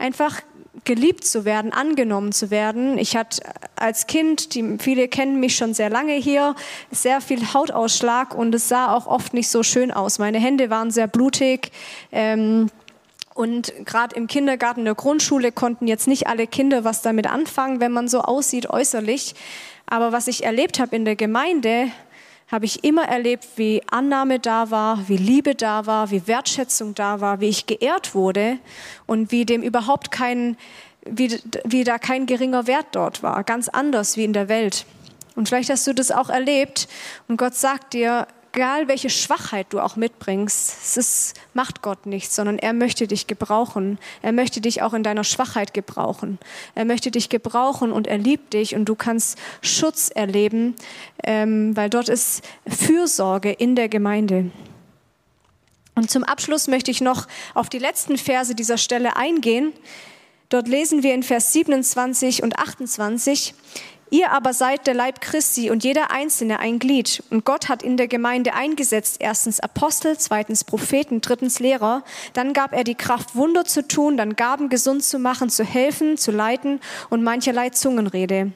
einfach 0.00 0.42
geliebt 0.84 1.24
zu 1.24 1.44
werden, 1.44 1.72
angenommen 1.72 2.32
zu 2.32 2.50
werden. 2.50 2.96
Ich 2.98 3.16
hatte 3.16 3.42
als 3.76 4.06
Kind, 4.06 4.54
die, 4.54 4.78
viele 4.78 5.08
kennen 5.08 5.38
mich 5.40 5.56
schon 5.56 5.74
sehr 5.74 5.90
lange 5.90 6.14
hier, 6.14 6.54
sehr 6.90 7.20
viel 7.20 7.52
Hautausschlag 7.52 8.34
und 8.34 8.54
es 8.54 8.68
sah 8.68 8.94
auch 8.94 9.06
oft 9.06 9.34
nicht 9.34 9.48
so 9.48 9.62
schön 9.62 9.90
aus. 9.90 10.18
Meine 10.18 10.38
Hände 10.38 10.70
waren 10.70 10.90
sehr 10.90 11.06
blutig. 11.06 11.70
Ähm, 12.12 12.70
und 13.34 13.72
gerade 13.84 14.16
im 14.16 14.26
Kindergarten, 14.26 14.84
der 14.84 14.94
Grundschule 14.94 15.52
konnten 15.52 15.86
jetzt 15.86 16.08
nicht 16.08 16.26
alle 16.26 16.46
Kinder 16.46 16.84
was 16.84 17.02
damit 17.02 17.26
anfangen, 17.26 17.80
wenn 17.80 17.92
man 17.92 18.08
so 18.08 18.20
aussieht 18.20 18.68
äußerlich. 18.68 19.34
Aber 19.86 20.12
was 20.12 20.28
ich 20.28 20.44
erlebt 20.44 20.78
habe 20.78 20.96
in 20.96 21.04
der 21.04 21.16
Gemeinde, 21.16 21.90
habe 22.50 22.64
ich 22.64 22.82
immer 22.82 23.04
erlebt, 23.04 23.46
wie 23.56 23.82
Annahme 23.90 24.40
da 24.40 24.70
war, 24.70 25.08
wie 25.08 25.16
Liebe 25.16 25.54
da 25.54 25.86
war, 25.86 26.10
wie 26.10 26.26
Wertschätzung 26.26 26.94
da 26.94 27.20
war, 27.20 27.40
wie 27.40 27.48
ich 27.48 27.66
geehrt 27.66 28.14
wurde 28.14 28.58
und 29.06 29.30
wie 29.30 29.44
dem 29.44 29.62
überhaupt 29.62 30.10
kein, 30.10 30.56
wie, 31.06 31.38
wie 31.64 31.84
da 31.84 31.98
kein 31.98 32.26
geringer 32.26 32.66
Wert 32.66 32.86
dort 32.92 33.22
war. 33.22 33.44
Ganz 33.44 33.68
anders 33.68 34.16
wie 34.16 34.24
in 34.24 34.32
der 34.32 34.48
Welt. 34.48 34.84
Und 35.36 35.48
vielleicht 35.48 35.70
hast 35.70 35.86
du 35.86 35.94
das 35.94 36.10
auch 36.10 36.28
erlebt 36.28 36.88
und 37.28 37.36
Gott 37.36 37.54
sagt 37.54 37.92
dir, 37.92 38.26
egal 38.52 38.88
welche 38.88 39.10
Schwachheit 39.10 39.68
du 39.70 39.80
auch 39.80 39.96
mitbringst, 39.96 40.96
es 40.96 41.34
macht 41.54 41.82
Gott 41.82 42.06
nicht, 42.06 42.32
sondern 42.32 42.58
er 42.58 42.72
möchte 42.72 43.06
dich 43.06 43.26
gebrauchen. 43.26 43.98
Er 44.22 44.32
möchte 44.32 44.60
dich 44.60 44.82
auch 44.82 44.92
in 44.92 45.02
deiner 45.02 45.24
Schwachheit 45.24 45.74
gebrauchen. 45.74 46.38
Er 46.74 46.84
möchte 46.84 47.10
dich 47.10 47.28
gebrauchen 47.28 47.92
und 47.92 48.06
er 48.06 48.18
liebt 48.18 48.52
dich 48.52 48.74
und 48.74 48.86
du 48.86 48.94
kannst 48.94 49.38
Schutz 49.62 50.10
erleben, 50.12 50.74
ähm, 51.24 51.76
weil 51.76 51.90
dort 51.90 52.08
ist 52.08 52.42
Fürsorge 52.66 53.50
in 53.52 53.76
der 53.76 53.88
Gemeinde. 53.88 54.50
Und 55.94 56.10
zum 56.10 56.24
Abschluss 56.24 56.66
möchte 56.66 56.90
ich 56.90 57.00
noch 57.00 57.26
auf 57.54 57.68
die 57.68 57.78
letzten 57.78 58.16
Verse 58.16 58.54
dieser 58.54 58.78
Stelle 58.78 59.16
eingehen. 59.16 59.72
Dort 60.48 60.66
lesen 60.66 61.02
wir 61.02 61.14
in 61.14 61.22
Vers 61.22 61.52
27 61.52 62.42
und 62.42 62.58
28, 62.58 63.54
Ihr 64.10 64.32
aber 64.32 64.52
seid 64.52 64.88
der 64.88 64.94
Leib 64.94 65.20
Christi 65.20 65.70
und 65.70 65.84
jeder 65.84 66.10
Einzelne 66.10 66.58
ein 66.58 66.80
Glied. 66.80 67.22
Und 67.30 67.44
Gott 67.44 67.68
hat 67.68 67.84
in 67.84 67.96
der 67.96 68.08
Gemeinde 68.08 68.54
eingesetzt, 68.54 69.18
erstens 69.20 69.60
Apostel, 69.60 70.18
zweitens 70.18 70.64
Propheten, 70.64 71.20
drittens 71.20 71.60
Lehrer. 71.60 72.02
Dann 72.32 72.52
gab 72.52 72.72
er 72.72 72.82
die 72.82 72.96
Kraft, 72.96 73.36
Wunder 73.36 73.64
zu 73.64 73.86
tun, 73.86 74.16
dann 74.16 74.34
Gaben 74.34 74.68
gesund 74.68 75.04
zu 75.04 75.20
machen, 75.20 75.48
zu 75.48 75.64
helfen, 75.64 76.16
zu 76.16 76.32
leiten 76.32 76.80
und 77.08 77.22
mancherlei 77.22 77.70
Zungenrede. 77.70 78.50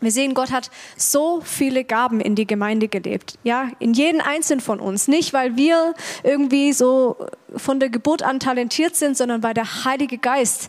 Wir 0.00 0.12
sehen, 0.12 0.34
Gott 0.34 0.50
hat 0.52 0.70
so 0.96 1.40
viele 1.42 1.84
Gaben 1.84 2.20
in 2.20 2.34
die 2.34 2.46
Gemeinde 2.46 2.88
gelebt. 2.88 3.38
Ja, 3.42 3.68
in 3.78 3.94
jeden 3.94 4.20
einzelnen 4.20 4.60
von 4.60 4.80
uns. 4.80 5.08
Nicht, 5.08 5.32
weil 5.32 5.56
wir 5.56 5.94
irgendwie 6.22 6.72
so 6.72 7.16
von 7.56 7.80
der 7.80 7.90
Geburt 7.90 8.22
an 8.22 8.40
talentiert 8.40 8.94
sind, 8.96 9.16
sondern 9.16 9.42
weil 9.42 9.54
der 9.54 9.84
Heilige 9.84 10.18
Geist 10.18 10.68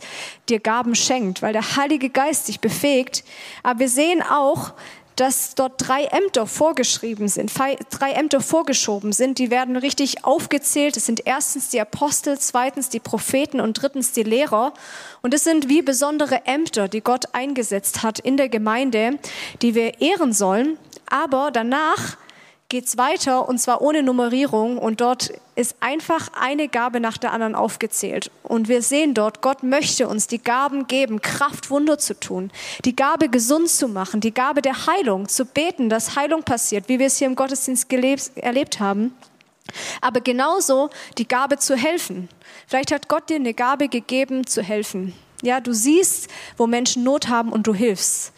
dir 0.49 0.59
Gaben 0.59 0.95
schenkt, 0.95 1.41
weil 1.41 1.53
der 1.53 1.75
Heilige 1.75 2.09
Geist 2.09 2.47
dich 2.47 2.59
befähigt. 2.59 3.23
Aber 3.63 3.79
wir 3.79 3.89
sehen 3.89 4.21
auch, 4.21 4.73
dass 5.19 5.53
dort 5.53 5.73
drei 5.77 6.05
Ämter 6.05 6.47
vorgeschrieben 6.47 7.27
sind, 7.27 7.51
drei 7.89 8.12
Ämter 8.12 8.39
vorgeschoben 8.39 9.12
sind, 9.12 9.38
die 9.38 9.51
werden 9.51 9.75
richtig 9.75 10.23
aufgezählt. 10.23 10.95
Es 10.95 11.05
sind 11.05 11.25
erstens 11.25 11.69
die 11.69 11.82
Apostel, 11.82 12.39
zweitens 12.39 12.88
die 12.88 13.01
Propheten 13.01 13.60
und 13.60 13.73
drittens 13.73 14.13
die 14.13 14.23
Lehrer. 14.23 14.73
Und 15.21 15.34
es 15.34 15.43
sind 15.43 15.67
wie 15.67 15.82
besondere 15.82 16.45
Ämter, 16.45 16.88
die 16.88 17.01
Gott 17.01 17.34
eingesetzt 17.34 18.01
hat 18.01 18.19
in 18.19 18.38
der 18.38 18.47
Gemeinde, 18.47 19.19
die 19.62 19.75
wir 19.75 19.99
ehren 19.99 20.32
sollen. 20.32 20.77
Aber 21.10 21.51
danach 21.51 22.17
geht's 22.69 22.97
weiter 22.97 23.49
und 23.49 23.58
zwar 23.58 23.82
ohne 23.82 24.03
Nummerierung 24.03 24.77
und 24.77 25.01
dort 25.01 25.34
ist 25.55 25.75
einfach 25.79 26.29
eine 26.39 26.67
Gabe 26.67 26.99
nach 26.99 27.17
der 27.17 27.34
anderen 27.34 27.55
aufgezählt. 27.55 28.32
Und 28.43 28.69
wir 28.69 28.84
sehen 28.84 29.15
dort, 29.15 29.41
Gott 29.41 29.63
möchte 29.63 30.08
uns 30.08 30.27
die 30.27 30.41
Gaben 30.41 30.86
geben, 30.86 31.21
Kraft, 31.21 31.71
Wunder 31.71 31.97
zu 31.97 32.17
tun, 32.17 32.51
die 32.86 32.95
Gabe 32.95 33.27
gesund 33.27 33.69
zu 33.69 33.88
machen, 33.88 34.21
die 34.21 34.34
Gabe 34.34 34.62
der 34.62 34.86
Heilung, 34.86 35.27
zu 35.27 35.45
beten, 35.45 35.89
dass 35.89 36.15
Heilung 36.15 36.43
passiert, 36.43 36.88
wie 36.88 36.99
wir 36.99 37.08
es 37.08 37.17
hier 37.17 37.27
im 37.27 37.36
Gottesdienst 37.36 37.89
gelebt, 37.89 38.32
erlebt 38.36 38.79
haben. 38.79 39.15
Aber 40.01 40.21
genauso 40.21 40.89
die 41.17 41.27
Gabe 41.27 41.58
zu 41.58 41.75
helfen. 41.75 42.29
Vielleicht 42.67 42.91
hat 42.91 43.08
Gott 43.08 43.29
dir 43.29 43.38
eine 43.38 43.53
Gabe 43.53 43.88
gegeben, 43.88 44.45
zu 44.45 44.62
helfen. 44.62 45.13
Ja, 45.41 45.60
du 45.60 45.73
siehst, 45.73 46.29
wo 46.58 46.67
Menschen 46.67 47.03
Not 47.03 47.29
haben 47.29 47.51
und 47.51 47.65
du 47.65 47.73
hilfst. 47.73 48.34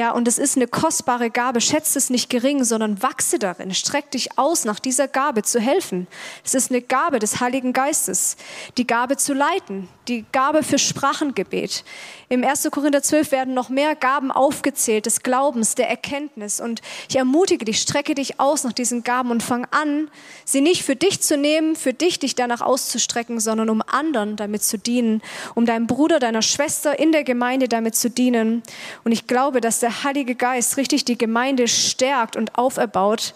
Ja, 0.00 0.12
und 0.12 0.26
es 0.26 0.38
ist 0.38 0.56
eine 0.56 0.66
kostbare 0.66 1.28
Gabe. 1.28 1.60
Schätze 1.60 1.98
es 1.98 2.08
nicht 2.08 2.30
gering, 2.30 2.64
sondern 2.64 3.02
wachse 3.02 3.38
darin. 3.38 3.74
Streck 3.74 4.10
dich 4.12 4.38
aus, 4.38 4.64
nach 4.64 4.80
dieser 4.80 5.08
Gabe 5.08 5.42
zu 5.42 5.60
helfen. 5.60 6.06
Es 6.42 6.54
ist 6.54 6.70
eine 6.70 6.80
Gabe 6.80 7.18
des 7.18 7.40
Heiligen 7.40 7.74
Geistes. 7.74 8.38
Die 8.78 8.86
Gabe 8.86 9.18
zu 9.18 9.34
leiten. 9.34 9.90
Die 10.08 10.24
Gabe 10.32 10.62
für 10.62 10.78
Sprachengebet. 10.78 11.84
Im 12.30 12.44
1. 12.44 12.68
Korinther 12.70 13.02
12 13.02 13.32
werden 13.32 13.54
noch 13.54 13.68
mehr 13.68 13.94
Gaben 13.94 14.30
aufgezählt, 14.30 15.04
des 15.04 15.22
Glaubens, 15.22 15.74
der 15.74 15.90
Erkenntnis. 15.90 16.60
Und 16.60 16.80
ich 17.08 17.16
ermutige 17.16 17.64
dich, 17.64 17.82
strecke 17.82 18.14
dich 18.14 18.40
aus 18.40 18.64
nach 18.64 18.72
diesen 18.72 19.02
Gaben 19.02 19.30
und 19.30 19.42
fang 19.42 19.66
an, 19.72 20.08
sie 20.44 20.60
nicht 20.60 20.82
für 20.82 20.96
dich 20.96 21.20
zu 21.20 21.36
nehmen, 21.36 21.76
für 21.76 21.92
dich 21.92 22.20
dich 22.20 22.36
danach 22.36 22.60
auszustrecken, 22.62 23.38
sondern 23.38 23.68
um 23.68 23.82
anderen 23.82 24.36
damit 24.36 24.62
zu 24.62 24.78
dienen, 24.78 25.22
um 25.54 25.66
deinem 25.66 25.86
Bruder, 25.86 26.20
deiner 26.20 26.40
Schwester 26.40 26.98
in 26.98 27.12
der 27.12 27.24
Gemeinde 27.24 27.68
damit 27.68 27.96
zu 27.96 28.08
dienen. 28.08 28.62
Und 29.04 29.12
ich 29.12 29.26
glaube, 29.26 29.60
dass 29.60 29.80
der 29.80 29.89
Heilige 30.04 30.34
Geist 30.34 30.76
richtig 30.76 31.04
die 31.04 31.18
Gemeinde 31.18 31.68
stärkt 31.68 32.36
und 32.36 32.56
auferbaut, 32.56 33.34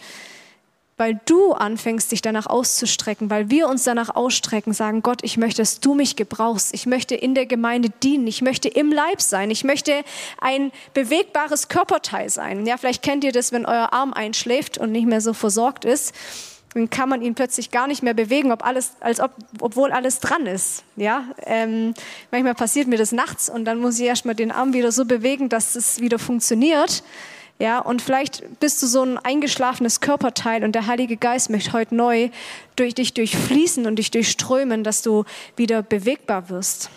weil 0.97 1.21
du 1.27 1.53
anfängst, 1.53 2.13
dich 2.13 2.23
danach 2.23 2.47
auszustrecken, 2.47 3.29
weil 3.29 3.51
wir 3.51 3.69
uns 3.69 3.83
danach 3.83 4.15
ausstrecken, 4.15 4.73
sagen, 4.73 5.03
Gott, 5.03 5.21
ich 5.23 5.37
möchte, 5.37 5.63
dass 5.63 5.81
du 5.81 5.95
mich 5.95 6.15
gebrauchst. 6.15 6.73
Ich 6.73 6.87
möchte 6.87 7.17
in 7.17 7.35
der 7.35 7.47
Gemeinde 7.47 7.91
dienen. 8.03 8.27
Ich 8.29 8.43
möchte 8.43 8.69
im 8.69 8.93
Leib 8.93 9.21
sein. 9.21 9.51
Ich 9.51 9.65
möchte 9.65 10.05
ein 10.41 10.71
bewegbares 10.93 11.69
Körperteil 11.69 12.31
sein. 12.31 12.65
Ja, 12.67 12.77
vielleicht 12.77 13.03
kennt 13.03 13.25
ihr 13.25 13.33
das, 13.33 13.51
wenn 13.51 13.67
euer 13.67 13.93
Arm 13.93 14.13
einschläft 14.13 14.79
und 14.79 14.93
nicht 14.93 15.07
mehr 15.07 15.21
so 15.21 15.33
versorgt 15.33 15.85
ist. 15.85 16.15
Dann 16.75 16.91
kann 16.91 17.09
man 17.09 17.23
ihn 17.23 17.35
plötzlich 17.35 17.71
gar 17.71 17.87
nicht 17.87 18.03
mehr 18.03 18.15
bewegen, 18.15 18.53
ob 18.53 18.65
alles, 18.65 18.93
als 19.01 19.21
ob, 19.21 19.31
obwohl 19.61 19.93
alles 19.93 20.19
dran 20.19 20.47
ist. 20.47 20.83
Ja, 20.97 21.25
ähm, 21.47 21.95
manchmal 22.31 22.55
passiert 22.55 22.89
mir 22.89 22.99
das 22.99 23.13
nachts 23.13 23.49
und 23.49 23.65
dann 23.65 23.79
muss 23.79 23.99
ich 23.99 24.07
erstmal 24.07 24.35
den 24.35 24.51
Arm 24.51 24.73
wieder 24.73 24.91
so 24.93 25.05
bewegen, 25.05 25.49
dass 25.49 25.77
es 25.77 26.01
wieder 26.01 26.19
funktioniert. 26.19 27.05
Ja, 27.61 27.79
und 27.79 28.03
vielleicht 28.03 28.59
bist 28.59 28.83
du 28.83 28.87
so 28.89 29.03
ein 29.03 29.17
eingeschlafenes 29.17 30.01
Körperteil 30.01 30.65
und 30.65 30.73
der 30.73 30.89
Heilige 30.89 31.17
Geist 31.17 31.51
möchte 31.51 31.73
heute 31.73 31.95
neu 31.95 32.31
durch 32.75 32.95
dich 32.95 33.15
durchfließen 33.15 33.87
und 33.87 33.97
dich 33.97 34.11
durchströmen, 34.11 34.83
dass 34.83 35.03
du 35.03 35.25
wieder 35.57 35.83
bewegbar 35.83 36.51
wirst. 36.51 36.91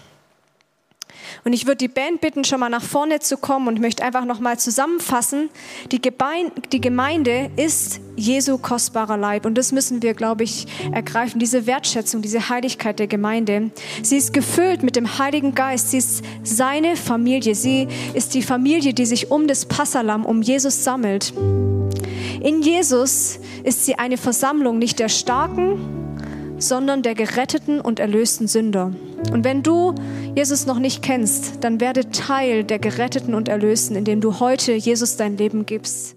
Und 1.43 1.53
ich 1.53 1.65
würde 1.65 1.77
die 1.77 1.88
Band 1.88 2.21
bitten, 2.21 2.43
schon 2.43 2.60
mal 2.60 2.69
nach 2.69 2.84
vorne 2.84 3.19
zu 3.19 3.38
kommen 3.38 3.67
und 3.67 3.80
möchte 3.80 4.03
einfach 4.03 4.25
noch 4.25 4.39
mal 4.39 4.58
zusammenfassen. 4.60 5.49
Die 5.91 6.82
Gemeinde 6.82 7.51
ist 7.56 7.99
Jesu 8.15 8.58
kostbarer 8.58 9.17
Leib. 9.17 9.45
Und 9.45 9.56
das 9.56 9.71
müssen 9.71 10.01
wir, 10.01 10.13
glaube 10.13 10.43
ich, 10.43 10.67
ergreifen. 10.91 11.39
Diese 11.39 11.67
Wertschätzung, 11.67 12.21
diese 12.21 12.49
Heiligkeit 12.49 12.99
der 12.99 13.08
Gemeinde. 13.08 13.71
Sie 14.01 14.17
ist 14.17 14.34
gefüllt 14.34 14.84
mit 14.84 14.95
dem 14.95 15.19
Heiligen 15.19 15.56
Geist. 15.56 15.91
Sie 15.91 15.97
ist 15.97 16.23
seine 16.43 16.95
Familie. 16.95 17.56
Sie 17.56 17.88
ist 18.13 18.34
die 18.34 18.41
Familie, 18.41 18.93
die 18.93 19.06
sich 19.06 19.32
um 19.32 19.47
das 19.47 19.65
Passalam, 19.65 20.25
um 20.25 20.41
Jesus 20.41 20.84
sammelt. 20.84 21.34
In 22.41 22.62
Jesus 22.62 23.39
ist 23.63 23.86
sie 23.86 23.95
eine 23.95 24.17
Versammlung 24.17 24.77
nicht 24.77 24.99
der 24.99 25.10
Starken, 25.10 26.07
sondern 26.58 27.04
der 27.04 27.15
geretteten 27.15 27.80
und 27.80 28.00
erlösten 28.00 28.48
Sünder. 28.48 28.91
Und 29.32 29.43
wenn 29.43 29.63
du 29.63 29.93
Jesus 30.36 30.65
noch 30.65 30.80
nicht 30.80 31.02
kennst, 31.02 31.63
dann 31.63 31.80
werde 31.80 32.10
Teil 32.10 32.63
der 32.63 32.80
geretteten 32.80 33.34
und 33.34 33.48
erlösten, 33.48 33.96
indem 33.96 34.22
du 34.22 34.39
heute 34.39 34.74
Jesus 34.74 35.17
dein 35.17 35.38
Leben 35.38 35.65
gibst. 35.65 36.16